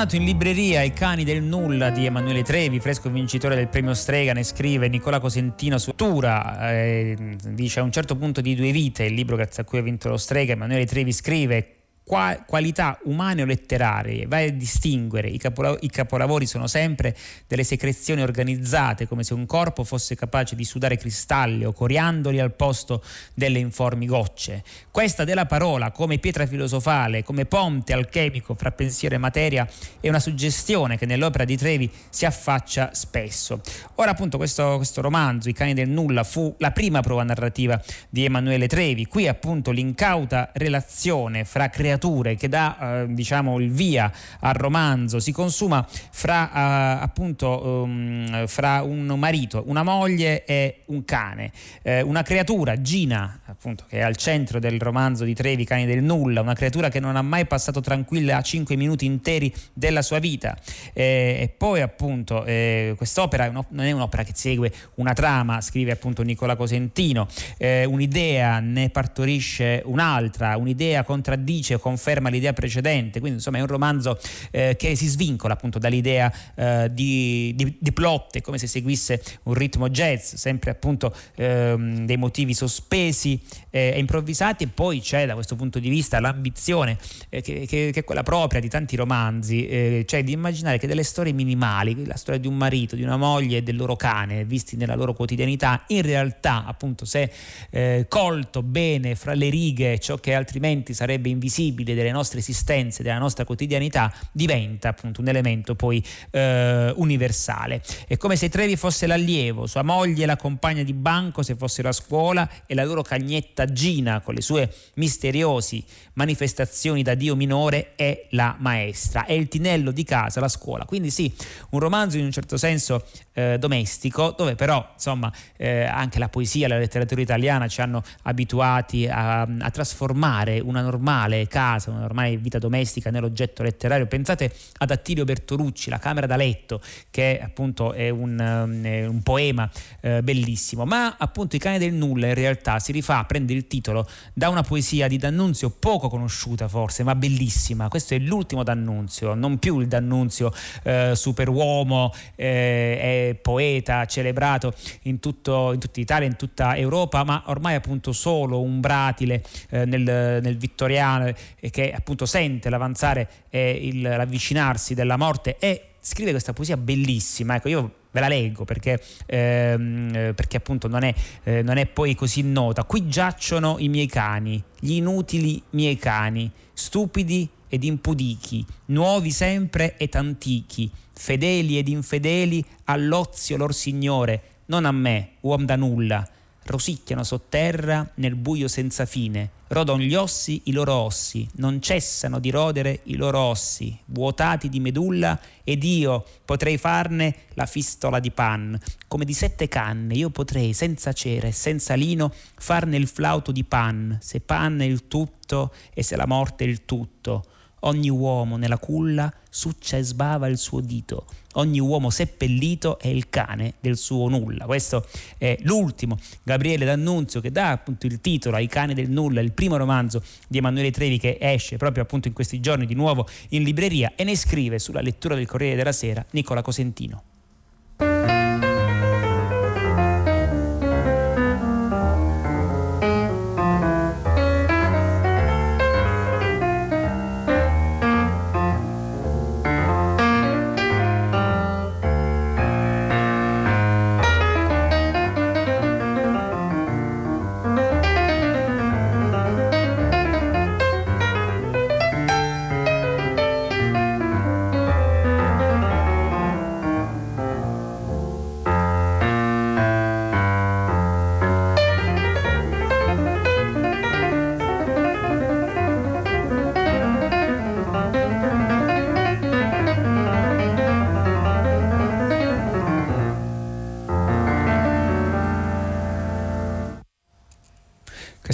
Tornato 0.00 0.16
in 0.16 0.24
libreria 0.24 0.82
I 0.82 0.94
cani 0.94 1.24
del 1.24 1.42
nulla 1.42 1.90
di 1.90 2.06
Emanuele 2.06 2.42
Trevi, 2.42 2.80
fresco 2.80 3.10
vincitore 3.10 3.54
del 3.54 3.68
premio 3.68 3.92
Strega, 3.92 4.32
ne 4.32 4.44
scrive 4.44 4.88
Nicola 4.88 5.20
Cosentino 5.20 5.76
su 5.76 5.94
Tura, 5.94 6.72
eh, 6.72 7.36
dice 7.50 7.80
a 7.80 7.82
un 7.82 7.92
certo 7.92 8.16
punto 8.16 8.40
di 8.40 8.54
due 8.54 8.72
vite, 8.72 9.04
il 9.04 9.12
libro 9.12 9.36
grazie 9.36 9.62
a 9.62 9.66
cui 9.66 9.78
ha 9.78 9.82
vinto 9.82 10.08
lo 10.08 10.16
Strega, 10.16 10.52
Emanuele 10.52 10.86
Trevi 10.86 11.12
scrive 11.12 11.79
qualità 12.10 12.98
umane 13.04 13.42
o 13.42 13.44
letterarie, 13.44 14.26
vai 14.26 14.48
a 14.48 14.52
distinguere, 14.52 15.28
I, 15.28 15.38
capola- 15.38 15.76
i, 15.78 15.88
capolavori 15.88 16.44
sono 16.44 16.66
sempre 16.66 17.16
delle 17.46 17.62
secrezioni 17.62 18.20
organizzate, 18.20 19.06
come 19.06 19.22
se 19.22 19.32
un 19.32 19.46
corpo 19.46 19.84
fosse 19.84 20.16
capace 20.16 20.56
di 20.56 20.64
sudare 20.64 20.96
cristalli 20.96 21.64
o 21.64 21.72
coriandoli 21.72 22.40
al 22.40 22.52
posto 22.52 23.04
delle 23.32 23.60
informi 23.60 24.06
gocce. 24.06 24.64
Questa 24.90 25.22
della 25.22 25.46
parola, 25.46 25.92
come 25.92 26.18
pietra 26.18 26.46
filosofale, 26.46 27.22
come 27.22 27.44
ponte 27.44 27.92
alchemico 27.92 28.54
fra 28.54 28.72
pensiero 28.72 29.14
e 29.14 29.18
materia, 29.18 29.68
è 30.00 30.08
una 30.08 30.18
suggestione 30.18 30.98
che 30.98 31.06
nell'opera 31.06 31.44
di 31.44 31.56
Trevi 31.56 31.88
si 32.08 32.26
affaccia 32.26 32.90
spesso. 32.92 33.60
Ora 33.96 34.10
appunto 34.10 34.36
questo, 34.36 34.74
questo 34.76 35.00
romanzo, 35.00 35.48
I 35.48 35.52
cani 35.52 35.74
del 35.74 35.88
nulla, 35.88 36.24
fu 36.24 36.52
la 36.58 36.72
prima 36.72 37.02
prova 37.02 37.22
narrativa 37.22 37.80
di 38.08 38.24
Emanuele 38.24 38.66
Trevi. 38.66 39.06
Qui 39.06 39.28
appunto 39.28 39.70
l'incauta 39.70 40.50
relazione 40.54 41.44
fra 41.44 41.68
creatori 41.68 41.98
creature 42.00 42.34
che 42.34 42.48
dà 42.48 43.02
eh, 43.02 43.06
diciamo 43.10 43.60
il 43.60 43.70
via 43.70 44.10
al 44.40 44.54
romanzo 44.54 45.20
si 45.20 45.32
consuma 45.32 45.86
fra 46.10 46.50
eh, 46.50 47.02
appunto 47.02 47.82
um, 47.84 48.46
fra 48.46 48.82
un 48.82 49.06
marito, 49.18 49.62
una 49.66 49.82
moglie 49.82 50.44
e 50.44 50.82
un 50.86 51.04
cane, 51.04 51.52
eh, 51.82 52.00
una 52.00 52.22
creatura 52.22 52.80
Gina 52.80 53.40
appunto 53.44 53.84
che 53.88 53.98
è 53.98 54.00
al 54.00 54.16
centro 54.16 54.58
del 54.58 54.80
romanzo 54.80 55.24
di 55.24 55.34
Trevi 55.34 55.64
Cani 55.64 55.84
del 55.84 56.02
nulla, 56.02 56.40
una 56.40 56.54
creatura 56.54 56.88
che 56.88 57.00
non 57.00 57.16
ha 57.16 57.22
mai 57.22 57.46
passato 57.46 57.80
tranquilla 57.80 58.40
cinque 58.40 58.76
minuti 58.76 59.04
interi 59.04 59.52
della 59.72 60.02
sua 60.02 60.18
vita. 60.18 60.56
Eh, 60.92 61.38
e 61.40 61.52
poi 61.54 61.80
appunto 61.80 62.44
eh, 62.44 62.94
quest'opera 62.96 63.50
non 63.50 63.84
è 63.84 63.92
un'opera 63.92 64.22
che 64.22 64.32
segue 64.34 64.72
una 64.94 65.12
trama, 65.12 65.60
scrive 65.60 65.92
appunto 65.92 66.22
Nicola 66.22 66.56
Cosentino, 66.56 67.28
eh, 67.58 67.84
un'idea 67.84 68.60
ne 68.60 68.88
partorisce 68.88 69.82
un'altra, 69.84 70.56
un'idea 70.56 71.04
contraddice 71.04 71.78
conferma 71.90 72.28
l'idea 72.28 72.52
precedente, 72.52 73.18
quindi 73.18 73.38
insomma 73.38 73.58
è 73.58 73.60
un 73.60 73.66
romanzo 73.66 74.18
eh, 74.52 74.76
che 74.78 74.94
si 74.94 75.08
svincola 75.08 75.54
appunto 75.54 75.78
dall'idea 75.78 76.32
eh, 76.54 76.88
di, 76.92 77.52
di, 77.56 77.76
di, 77.78 77.92
plot, 77.92 78.36
è 78.36 78.40
come 78.40 78.58
se 78.58 78.68
seguisse 78.68 79.20
un 79.44 79.54
ritmo 79.54 79.88
jazz, 79.88 80.34
sempre 80.34 80.70
appunto 80.70 81.12
ehm, 81.34 82.06
dei 82.06 82.16
motivi 82.16 82.54
sospesi 82.54 83.40
eh, 83.70 83.92
e 83.94 83.98
improvvisati. 83.98 84.64
E 84.64 84.68
poi 84.68 85.00
c'è 85.00 85.26
da 85.26 85.34
questo 85.34 85.56
punto 85.56 85.80
di 85.80 85.88
vista 85.88 86.20
l'ambizione 86.20 86.96
eh, 87.28 87.40
che, 87.40 87.66
che, 87.66 87.90
che, 87.92 88.00
è 88.00 88.04
quella 88.04 88.22
propria 88.22 88.60
di 88.60 88.68
tanti 88.68 88.94
romanzi, 88.94 89.66
eh, 89.66 90.04
cioè 90.06 90.22
di 90.22 90.32
immaginare 90.32 90.78
che 90.78 90.86
delle 90.86 91.02
storie 91.02 91.32
minimali, 91.32 92.06
la 92.06 92.16
storia 92.16 92.38
di 92.38 92.46
un 92.46 92.56
marito, 92.56 92.94
di 92.94 93.02
una 93.02 93.16
moglie 93.16 93.58
e 93.58 93.62
del 93.62 93.76
loro 93.76 93.96
cane, 93.96 94.44
visti 94.44 94.76
nella 94.76 94.94
loro 94.94 95.12
quotidianità, 95.12 95.84
in 95.88 96.02
realtà 96.02 96.64
appunto 96.64 97.04
se 97.04 97.30
eh, 97.70 98.06
colto 98.08 98.62
bene 98.62 99.16
fra 99.16 99.34
le 99.34 99.48
righe 99.48 99.98
ciò 99.98 100.18
che 100.18 100.34
altrimenti 100.34 100.94
sarebbe 100.94 101.28
invisibile, 101.28 101.69
visibile 101.70 101.94
delle 101.94 102.10
nostre 102.10 102.40
esistenze, 102.40 103.02
della 103.02 103.18
nostra 103.18 103.44
quotidianità, 103.44 104.12
diventa 104.32 104.88
appunto 104.88 105.20
un 105.20 105.28
elemento 105.28 105.74
poi 105.74 106.04
eh, 106.30 106.92
universale. 106.96 107.82
È 108.06 108.16
come 108.16 108.36
se 108.36 108.48
Trevi 108.48 108.76
fosse 108.76 109.06
l'allievo, 109.06 109.66
sua 109.66 109.82
moglie 109.82 110.26
la 110.26 110.36
compagna 110.36 110.82
di 110.82 110.92
banco 110.92 111.42
se 111.42 111.54
fossero 111.54 111.88
a 111.88 111.92
scuola 111.92 112.48
e 112.66 112.74
la 112.74 112.84
loro 112.84 113.02
cagnetta 113.02 113.66
Gina 113.66 114.20
con 114.20 114.34
le 114.34 114.40
sue 114.40 114.72
misteriosi 114.94 115.84
manifestazioni 116.14 117.02
da 117.02 117.14
Dio 117.14 117.34
minore 117.34 117.94
è 117.94 118.26
la 118.30 118.54
maestra, 118.58 119.24
è 119.24 119.32
il 119.32 119.48
tinello 119.48 119.90
di 119.90 120.04
casa, 120.04 120.40
la 120.40 120.48
scuola. 120.48 120.84
Quindi 120.84 121.10
sì, 121.10 121.32
un 121.70 121.78
romanzo 121.78 122.18
in 122.18 122.24
un 122.24 122.30
certo 122.30 122.58
senso 122.58 123.06
eh, 123.32 123.56
domestico, 123.58 124.34
dove 124.36 124.54
però 124.54 124.86
insomma 124.92 125.32
eh, 125.56 125.84
anche 125.84 126.18
la 126.18 126.28
poesia 126.28 126.68
la 126.68 126.78
letteratura 126.78 127.20
italiana 127.20 127.68
ci 127.68 127.80
hanno 127.80 128.02
abituati 128.22 129.06
a, 129.06 129.42
a, 129.42 129.70
trasformare 129.70 130.60
una 130.60 130.82
normale 130.82 131.46
casa, 131.46 131.59
una 131.60 132.00
normale 132.00 132.36
vita 132.36 132.58
domestica 132.58 133.10
nell'oggetto 133.10 133.62
letterario. 133.62 134.06
Pensate 134.06 134.52
ad 134.78 134.90
Attilio 134.90 135.24
Bertolucci, 135.24 135.90
La 135.90 135.98
camera 135.98 136.26
da 136.26 136.36
letto, 136.36 136.80
che 137.10 137.40
appunto 137.42 137.92
è 137.92 138.08
un, 138.08 138.38
um, 138.38 138.84
è 138.84 139.06
un 139.06 139.22
poema 139.22 139.70
eh, 140.00 140.22
bellissimo, 140.22 140.84
ma 140.84 141.16
appunto 141.18 141.56
I 141.56 141.58
cani 141.58 141.78
del 141.78 141.92
nulla 141.92 142.28
in 142.28 142.34
realtà 142.34 142.78
si 142.78 142.92
rifà, 142.92 143.24
prende 143.24 143.52
il 143.52 143.66
titolo 143.66 144.08
da 144.32 144.48
una 144.48 144.62
poesia 144.62 145.08
di 145.08 145.18
D'Annunzio 145.18 145.70
poco 145.70 146.08
conosciuta 146.08 146.68
forse, 146.68 147.02
ma 147.02 147.14
bellissima. 147.14 147.88
Questo 147.88 148.14
è 148.14 148.18
l'ultimo 148.18 148.62
D'Annunzio, 148.62 149.34
non 149.34 149.58
più 149.58 149.80
il 149.80 149.88
D'Annunzio 149.88 150.52
eh, 150.82 151.12
superuomo 151.14 152.12
eh, 152.36 153.38
poeta 153.40 154.04
celebrato 154.06 154.72
in, 155.02 155.20
tutto, 155.20 155.72
in 155.72 155.80
tutta 155.80 156.00
Italia, 156.00 156.26
in 156.26 156.36
tutta 156.36 156.76
Europa, 156.76 157.24
ma 157.24 157.42
ormai 157.46 157.74
appunto 157.74 158.12
solo 158.12 158.60
un 158.60 158.80
bratile 158.80 159.42
eh, 159.70 159.84
nel, 159.84 160.02
nel, 160.42 160.56
vittoriano 160.56 161.32
che 161.70 161.92
appunto 161.92 162.26
sente 162.26 162.68
l'avanzare 162.70 163.28
e 163.50 163.70
il, 163.70 164.00
l'avvicinarsi 164.00 164.94
della 164.94 165.16
morte 165.16 165.56
e 165.58 165.90
scrive 166.00 166.30
questa 166.30 166.52
poesia 166.52 166.76
bellissima. 166.76 167.56
Ecco, 167.56 167.68
io 167.68 167.94
ve 168.10 168.20
la 168.20 168.28
leggo 168.28 168.64
perché, 168.64 169.00
ehm, 169.26 170.32
perché 170.34 170.56
appunto 170.56 170.88
non 170.88 171.02
è, 171.02 171.14
eh, 171.44 171.62
non 171.62 171.76
è, 171.76 171.86
poi 171.86 172.14
così 172.14 172.42
nota. 172.42 172.84
Qui 172.84 173.08
giacciono 173.08 173.76
i 173.78 173.88
miei 173.88 174.06
cani, 174.06 174.62
gli 174.78 174.92
inutili 174.92 175.62
miei 175.70 175.96
cani, 175.96 176.50
stupidi 176.72 177.48
ed 177.68 177.84
impudichi, 177.84 178.64
nuovi 178.86 179.30
sempre 179.30 179.96
ed 179.96 180.14
antichi, 180.14 180.90
fedeli 181.12 181.78
ed 181.78 181.88
infedeli 181.88 182.64
all'ozio 182.84 183.56
lor 183.56 183.74
signore, 183.74 184.42
non 184.66 184.84
a 184.84 184.92
me, 184.92 185.32
uom 185.40 185.64
da 185.64 185.76
nulla, 185.76 186.26
rosicchiano 186.64 187.22
sotterra 187.22 188.10
nel 188.14 188.34
buio 188.34 188.66
senza 188.66 189.06
fine, 189.06 189.50
rodon 189.70 190.00
gli 190.00 190.14
ossi 190.14 190.62
i 190.64 190.72
loro 190.72 190.94
ossi, 190.94 191.48
non 191.54 191.80
cessano 191.80 192.40
di 192.40 192.50
rodere 192.50 193.00
i 193.04 193.16
loro 193.16 193.38
ossi, 193.38 193.96
vuotati 194.06 194.68
di 194.68 194.80
medulla, 194.80 195.38
ed 195.62 195.84
io 195.84 196.24
potrei 196.44 196.76
farne 196.76 197.34
la 197.54 197.66
fistola 197.66 198.18
di 198.18 198.32
pan, 198.32 198.78
come 199.06 199.24
di 199.24 199.32
sette 199.32 199.68
canne, 199.68 200.14
io 200.14 200.30
potrei 200.30 200.72
senza 200.72 201.12
cera 201.12 201.46
e 201.46 201.52
senza 201.52 201.94
lino 201.94 202.32
farne 202.56 202.96
il 202.96 203.06
flauto 203.06 203.52
di 203.52 203.62
pan, 203.62 204.18
se 204.20 204.40
pan 204.40 204.80
è 204.80 204.84
il 204.84 205.06
tutto 205.06 205.72
e 205.94 206.02
se 206.02 206.16
la 206.16 206.26
morte 206.26 206.64
è 206.64 206.68
il 206.68 206.84
tutto. 206.84 207.44
Ogni 207.80 208.10
uomo 208.10 208.56
nella 208.56 208.78
culla 208.78 209.32
succia 209.48 209.96
e 209.96 210.02
sbava 210.02 210.46
il 210.48 210.58
suo 210.58 210.80
dito, 210.80 211.26
ogni 211.54 211.80
uomo 211.80 212.10
seppellito 212.10 212.98
è 212.98 213.08
il 213.08 213.30
cane 213.30 213.74
del 213.80 213.96
suo 213.96 214.28
nulla. 214.28 214.66
Questo 214.66 215.06
è 215.38 215.56
l'ultimo 215.62 216.18
Gabriele 216.42 216.84
D'Annunzio 216.84 217.40
che 217.40 217.50
dà 217.50 217.70
appunto 217.70 218.06
il 218.06 218.20
titolo 218.20 218.56
ai 218.56 218.66
cani 218.66 218.92
del 218.92 219.10
nulla, 219.10 219.40
il 219.40 219.52
primo 219.52 219.76
romanzo 219.76 220.22
di 220.46 220.58
Emanuele 220.58 220.90
Trevi 220.90 221.18
che 221.18 221.38
esce 221.40 221.78
proprio 221.78 222.02
appunto 222.02 222.28
in 222.28 222.34
questi 222.34 222.60
giorni 222.60 222.84
di 222.84 222.94
nuovo 222.94 223.26
in 223.50 223.62
libreria 223.62 224.12
e 224.14 224.24
ne 224.24 224.36
scrive 224.36 224.78
sulla 224.78 225.00
lettura 225.00 225.34
del 225.34 225.46
Corriere 225.46 225.76
della 225.76 225.92
Sera 225.92 226.24
Nicola 226.32 226.62
Cosentino. 226.62 227.29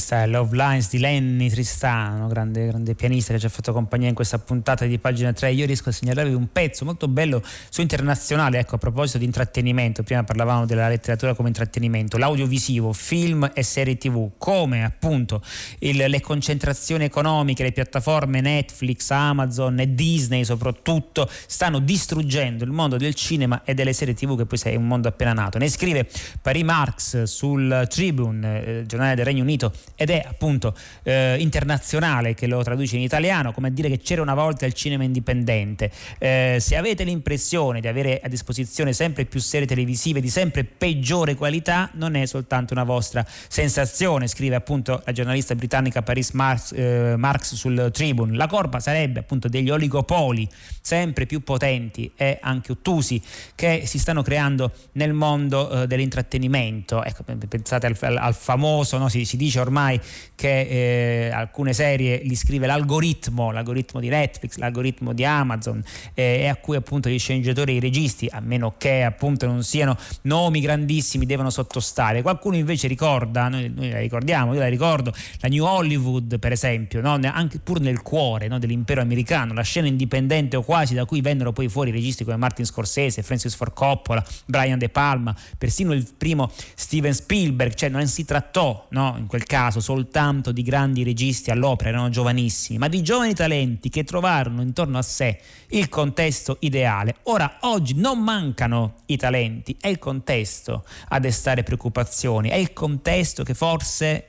Questa 0.06 0.22
è 0.22 0.28
Love 0.28 0.56
Lines 0.56 0.88
di 0.88 0.98
Lenny 0.98 1.50
Tristano, 1.50 2.28
grande, 2.28 2.68
grande, 2.68 2.94
pianista 2.94 3.32
che 3.32 3.40
ci 3.40 3.46
ha 3.46 3.48
fatto 3.48 3.72
compagnia 3.72 4.08
in 4.08 4.14
questa 4.14 4.38
puntata 4.38 4.84
di 4.84 4.98
pagina 5.00 5.32
3. 5.32 5.50
Io 5.50 5.66
riesco 5.66 5.88
a 5.88 5.92
segnalarvi 5.92 6.32
un 6.32 6.46
pezzo 6.52 6.84
molto 6.84 7.08
bello 7.08 7.42
su 7.70 7.80
internazionale, 7.80 8.60
ecco 8.60 8.76
a 8.76 8.78
proposito 8.78 9.18
di 9.18 9.24
intrattenimento, 9.24 10.04
prima 10.04 10.22
parlavamo 10.22 10.64
della 10.64 10.88
letteratura 10.88 11.34
come 11.34 11.48
intrattenimento, 11.48 12.18
l'audiovisivo, 12.18 12.92
film 12.92 13.50
e 13.52 13.64
serie 13.64 13.98
tv, 13.98 14.30
come 14.38 14.84
appunto 14.84 15.42
il, 15.80 15.96
le 15.96 16.20
concentrazioni 16.20 17.02
economiche, 17.02 17.64
le 17.64 17.72
piattaforme 17.72 18.40
Netflix, 18.40 19.10
Amazon 19.10 19.80
e 19.80 19.92
Disney 19.92 20.44
soprattutto 20.44 21.28
stanno 21.48 21.80
distruggendo 21.80 22.62
il 22.62 22.70
mondo 22.70 22.96
del 22.96 23.14
cinema 23.14 23.62
e 23.64 23.74
delle 23.74 23.92
serie 23.92 24.14
tv 24.14 24.36
che 24.36 24.46
poi 24.46 24.60
è 24.62 24.76
un 24.76 24.86
mondo 24.86 25.08
appena 25.08 25.32
nato. 25.32 25.58
Ne 25.58 25.68
scrive 25.68 26.08
Paris 26.40 26.62
Marx 26.62 27.22
sul 27.24 27.88
Tribune, 27.90 28.64
eh, 28.64 28.84
giornale 28.86 29.16
del 29.16 29.24
Regno 29.24 29.42
Unito, 29.42 29.72
ed 29.96 30.10
è 30.10 30.24
appunto 30.26 30.74
eh, 31.02 31.36
internazionale 31.38 32.34
che 32.34 32.46
lo 32.46 32.62
traduce 32.62 32.96
in 32.96 33.02
italiano, 33.02 33.52
come 33.52 33.68
a 33.68 33.70
dire 33.70 33.88
che 33.88 33.98
c'era 33.98 34.22
una 34.22 34.34
volta 34.34 34.66
il 34.66 34.74
cinema 34.74 35.02
indipendente. 35.02 35.90
Eh, 36.18 36.58
se 36.60 36.76
avete 36.76 37.02
l'impressione 37.02 37.80
di 37.80 37.88
avere 37.88 38.20
a 38.22 38.28
disposizione 38.28 38.92
sempre 38.92 39.24
più 39.24 39.40
serie 39.40 39.66
televisive 39.66 40.20
di 40.20 40.28
sempre 40.28 40.64
peggiore 40.64 41.34
qualità, 41.34 41.90
non 41.94 42.14
è 42.14 42.26
soltanto 42.26 42.74
una 42.74 42.84
vostra 42.84 43.24
sensazione, 43.48 44.28
scrive 44.28 44.54
appunto 44.54 45.02
la 45.04 45.12
giornalista 45.12 45.54
britannica 45.54 46.02
Paris 46.02 46.30
Marx, 46.32 46.72
eh, 46.72 47.14
Marx 47.16 47.54
sul 47.54 47.90
Tribune. 47.92 48.36
La 48.36 48.46
colpa 48.46 48.80
sarebbe 48.80 49.20
appunto 49.20 49.48
degli 49.48 49.70
oligopoli 49.70 50.48
sempre 50.80 51.26
più 51.26 51.42
potenti 51.42 52.12
e 52.14 52.38
anche 52.40 52.72
ottusi 52.72 53.20
che 53.54 53.82
si 53.86 53.98
stanno 53.98 54.22
creando 54.22 54.72
nel 54.92 55.12
mondo 55.12 55.82
eh, 55.82 55.86
dell'intrattenimento. 55.86 57.02
Ecco, 57.02 57.24
pensate 57.48 57.86
al, 57.86 58.16
al, 58.16 58.34
famoso, 58.34 58.98
no? 58.98 59.08
si, 59.08 59.24
si 59.24 59.36
dice 59.36 59.58
ormai 59.58 59.85
ormai 59.86 60.00
che 60.36 61.28
eh, 61.28 61.30
alcune 61.30 61.72
serie 61.72 62.20
li 62.22 62.36
scrive 62.36 62.66
l'algoritmo, 62.66 63.50
l'algoritmo 63.50 64.00
di 64.00 64.08
Netflix, 64.08 64.56
l'algoritmo 64.56 65.14
di 65.14 65.24
Amazon 65.24 65.82
eh, 66.12 66.40
e 66.40 66.46
a 66.46 66.56
cui 66.56 66.76
appunto 66.76 67.08
gli 67.08 67.18
sceneggiatori 67.18 67.72
e 67.72 67.76
i 67.76 67.80
registi, 67.80 68.28
a 68.30 68.40
meno 68.40 68.74
che 68.76 69.02
appunto 69.02 69.46
non 69.46 69.64
siano 69.64 69.96
nomi 70.22 70.60
grandissimi, 70.60 71.24
devono 71.24 71.48
sottostare. 71.48 72.20
Qualcuno 72.20 72.56
invece 72.56 72.86
ricorda, 72.86 73.48
noi, 73.48 73.72
noi 73.74 73.90
la 73.90 73.98
ricordiamo, 73.98 74.52
io 74.52 74.60
la 74.60 74.68
ricordo, 74.68 75.12
la 75.40 75.48
New 75.48 75.64
Hollywood 75.64 76.38
per 76.38 76.52
esempio, 76.52 77.00
no? 77.00 77.18
anche 77.32 77.58
pur 77.58 77.80
nel 77.80 78.02
cuore 78.02 78.46
no? 78.46 78.58
dell'impero 78.58 79.00
americano, 79.00 79.54
la 79.54 79.62
scena 79.62 79.86
indipendente 79.86 80.56
o 80.56 80.62
quasi 80.62 80.92
da 80.92 81.06
cui 81.06 81.22
vennero 81.22 81.52
poi 81.52 81.68
fuori 81.68 81.90
registi 81.90 82.24
come 82.24 82.36
Martin 82.36 82.66
Scorsese, 82.66 83.22
Francis 83.22 83.54
Ford 83.54 83.72
Coppola, 83.72 84.22
Brian 84.44 84.78
De 84.78 84.90
Palma, 84.90 85.34
persino 85.56 85.94
il 85.94 86.06
primo 86.16 86.50
Steven 86.74 87.14
Spielberg, 87.14 87.72
cioè 87.72 87.88
non 87.88 88.06
si 88.06 88.26
trattò 88.26 88.86
no? 88.90 89.14
in 89.18 89.26
quel 89.26 89.44
caso 89.44 89.75
caso 89.76 89.80
soltanto 89.80 90.52
di 90.52 90.62
grandi 90.62 91.02
registi 91.02 91.50
all'opera, 91.50 91.90
erano 91.90 92.08
giovanissimi, 92.08 92.78
ma 92.78 92.88
di 92.88 93.02
giovani 93.02 93.34
talenti 93.34 93.88
che 93.88 94.04
trovarono 94.04 94.62
intorno 94.62 94.98
a 94.98 95.02
sé 95.02 95.38
il 95.68 95.88
contesto 95.88 96.56
ideale. 96.60 97.16
Ora, 97.24 97.58
oggi 97.60 97.94
non 97.94 98.22
mancano 98.22 98.96
i 99.06 99.16
talenti, 99.16 99.76
è 99.80 99.88
il 99.88 99.98
contesto 99.98 100.84
a 101.08 101.18
destare 101.18 101.62
preoccupazioni, 101.62 102.48
è 102.48 102.56
il 102.56 102.72
contesto 102.72 103.42
che 103.42 103.54
forse 103.54 104.24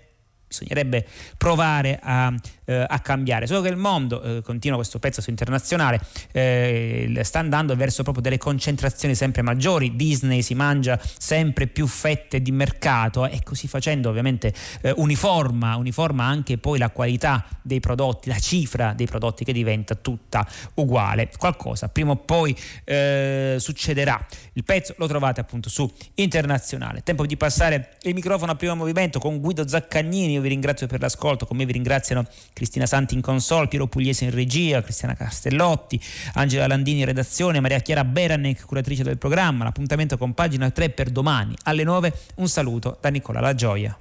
bisognerebbe 0.47 1.05
provare 1.38 1.99
a, 2.01 2.33
eh, 2.67 2.86
a, 2.88 2.99
cambiare. 2.99 3.47
Solo 3.47 3.62
che 3.62 3.69
il 3.69 3.77
mondo, 3.77 4.21
eh, 4.21 4.41
continua 4.41 4.77
questo 4.77 4.99
pezzo 4.99 5.21
su 5.21 5.30
internazionale, 5.30 5.99
eh, 6.32 7.19
sta 7.23 7.39
andando 7.39 7.75
verso 7.75 8.03
proprio 8.03 8.21
delle 8.21 8.38
concentrazioni 8.38 9.15
sempre 9.15 9.41
maggiori. 9.41 9.95
Disney 9.95 10.41
si 10.41 10.53
mangia 10.53 10.99
sempre 11.17 11.67
più 11.67 11.88
fette 11.88 12.41
di 12.41 12.51
mercato 12.51 13.25
e 13.25 13.41
così 13.43 13.67
facendo 13.67 14.10
ovviamente 14.10 14.53
eh, 14.82 14.93
uniforma, 14.97 15.77
uniforma 15.77 16.25
anche 16.25 16.58
poi 16.58 16.77
la 16.77 16.89
qualità 16.89 17.45
dei 17.62 17.80
prodotti, 17.80 18.30
la 18.30 18.39
cifra 18.39 18.93
dei 18.93 19.08
prodotti 19.08 19.43
che 19.43 19.53
diventa 19.53 19.95
tutta 19.95 20.45
uguale. 20.75 21.30
Qualcosa 21.38 21.88
prima 21.88 22.12
o 22.12 22.17
poi 22.17 22.56
eh, 22.84 23.56
succederà. 23.60 24.23
Il 24.53 24.63
pezzo 24.63 24.93
lo 24.97 25.08
trovate 25.08 25.39
appunto 25.39 25.69
su 25.69 25.89
internazionale. 26.15 27.01
Tempo 27.03 27.25
di 27.25 27.38
passare 27.38 27.97
il 28.01 28.13
microfono 28.13 28.51
a 28.51 28.56
primo 28.56 28.75
movimento 28.75 29.19
con 29.19 29.39
Guido 29.39 29.67
Zaccagnini 29.67 30.34
io 30.34 30.41
vi 30.41 30.49
ringrazio 30.49 30.88
per 30.88 30.99
l'ascolto, 30.99 31.45
con 31.45 31.58
me 31.58 31.65
vi 31.65 31.73
ringraziano 31.73 32.25
Cristina 32.58 32.88
Santi 32.88 33.13
in 33.13 33.22
console, 33.22 33.67
Piero 33.67 33.86
Pugliese 33.86 34.24
in 34.24 34.32
regia, 34.32 34.82
Cristiana 34.82 35.13
Castellotti, 35.13 36.02
Angela 36.34 36.65
Landini 36.65 37.02
in 37.02 37.06
redazione, 37.06 37.60
Maria 37.60 37.78
Chiara 37.82 38.04
Beranec, 38.04 38.65
curatrice 38.65 39.04
del 39.04 39.20
programma. 39.20 39.63
L'appuntamento 39.63 40.17
con 40.17 40.34
pagina 40.34 40.72
3 40.72 40.89
per 40.89 41.12
domani 41.12 41.54
alle 41.65 41.84
9. 41.84 42.12
Un 42.38 42.50
saluto 42.50 42.98
da 43.00 43.10
Nicola 43.10 43.41
La 43.41 43.54
Gioia. 43.54 43.96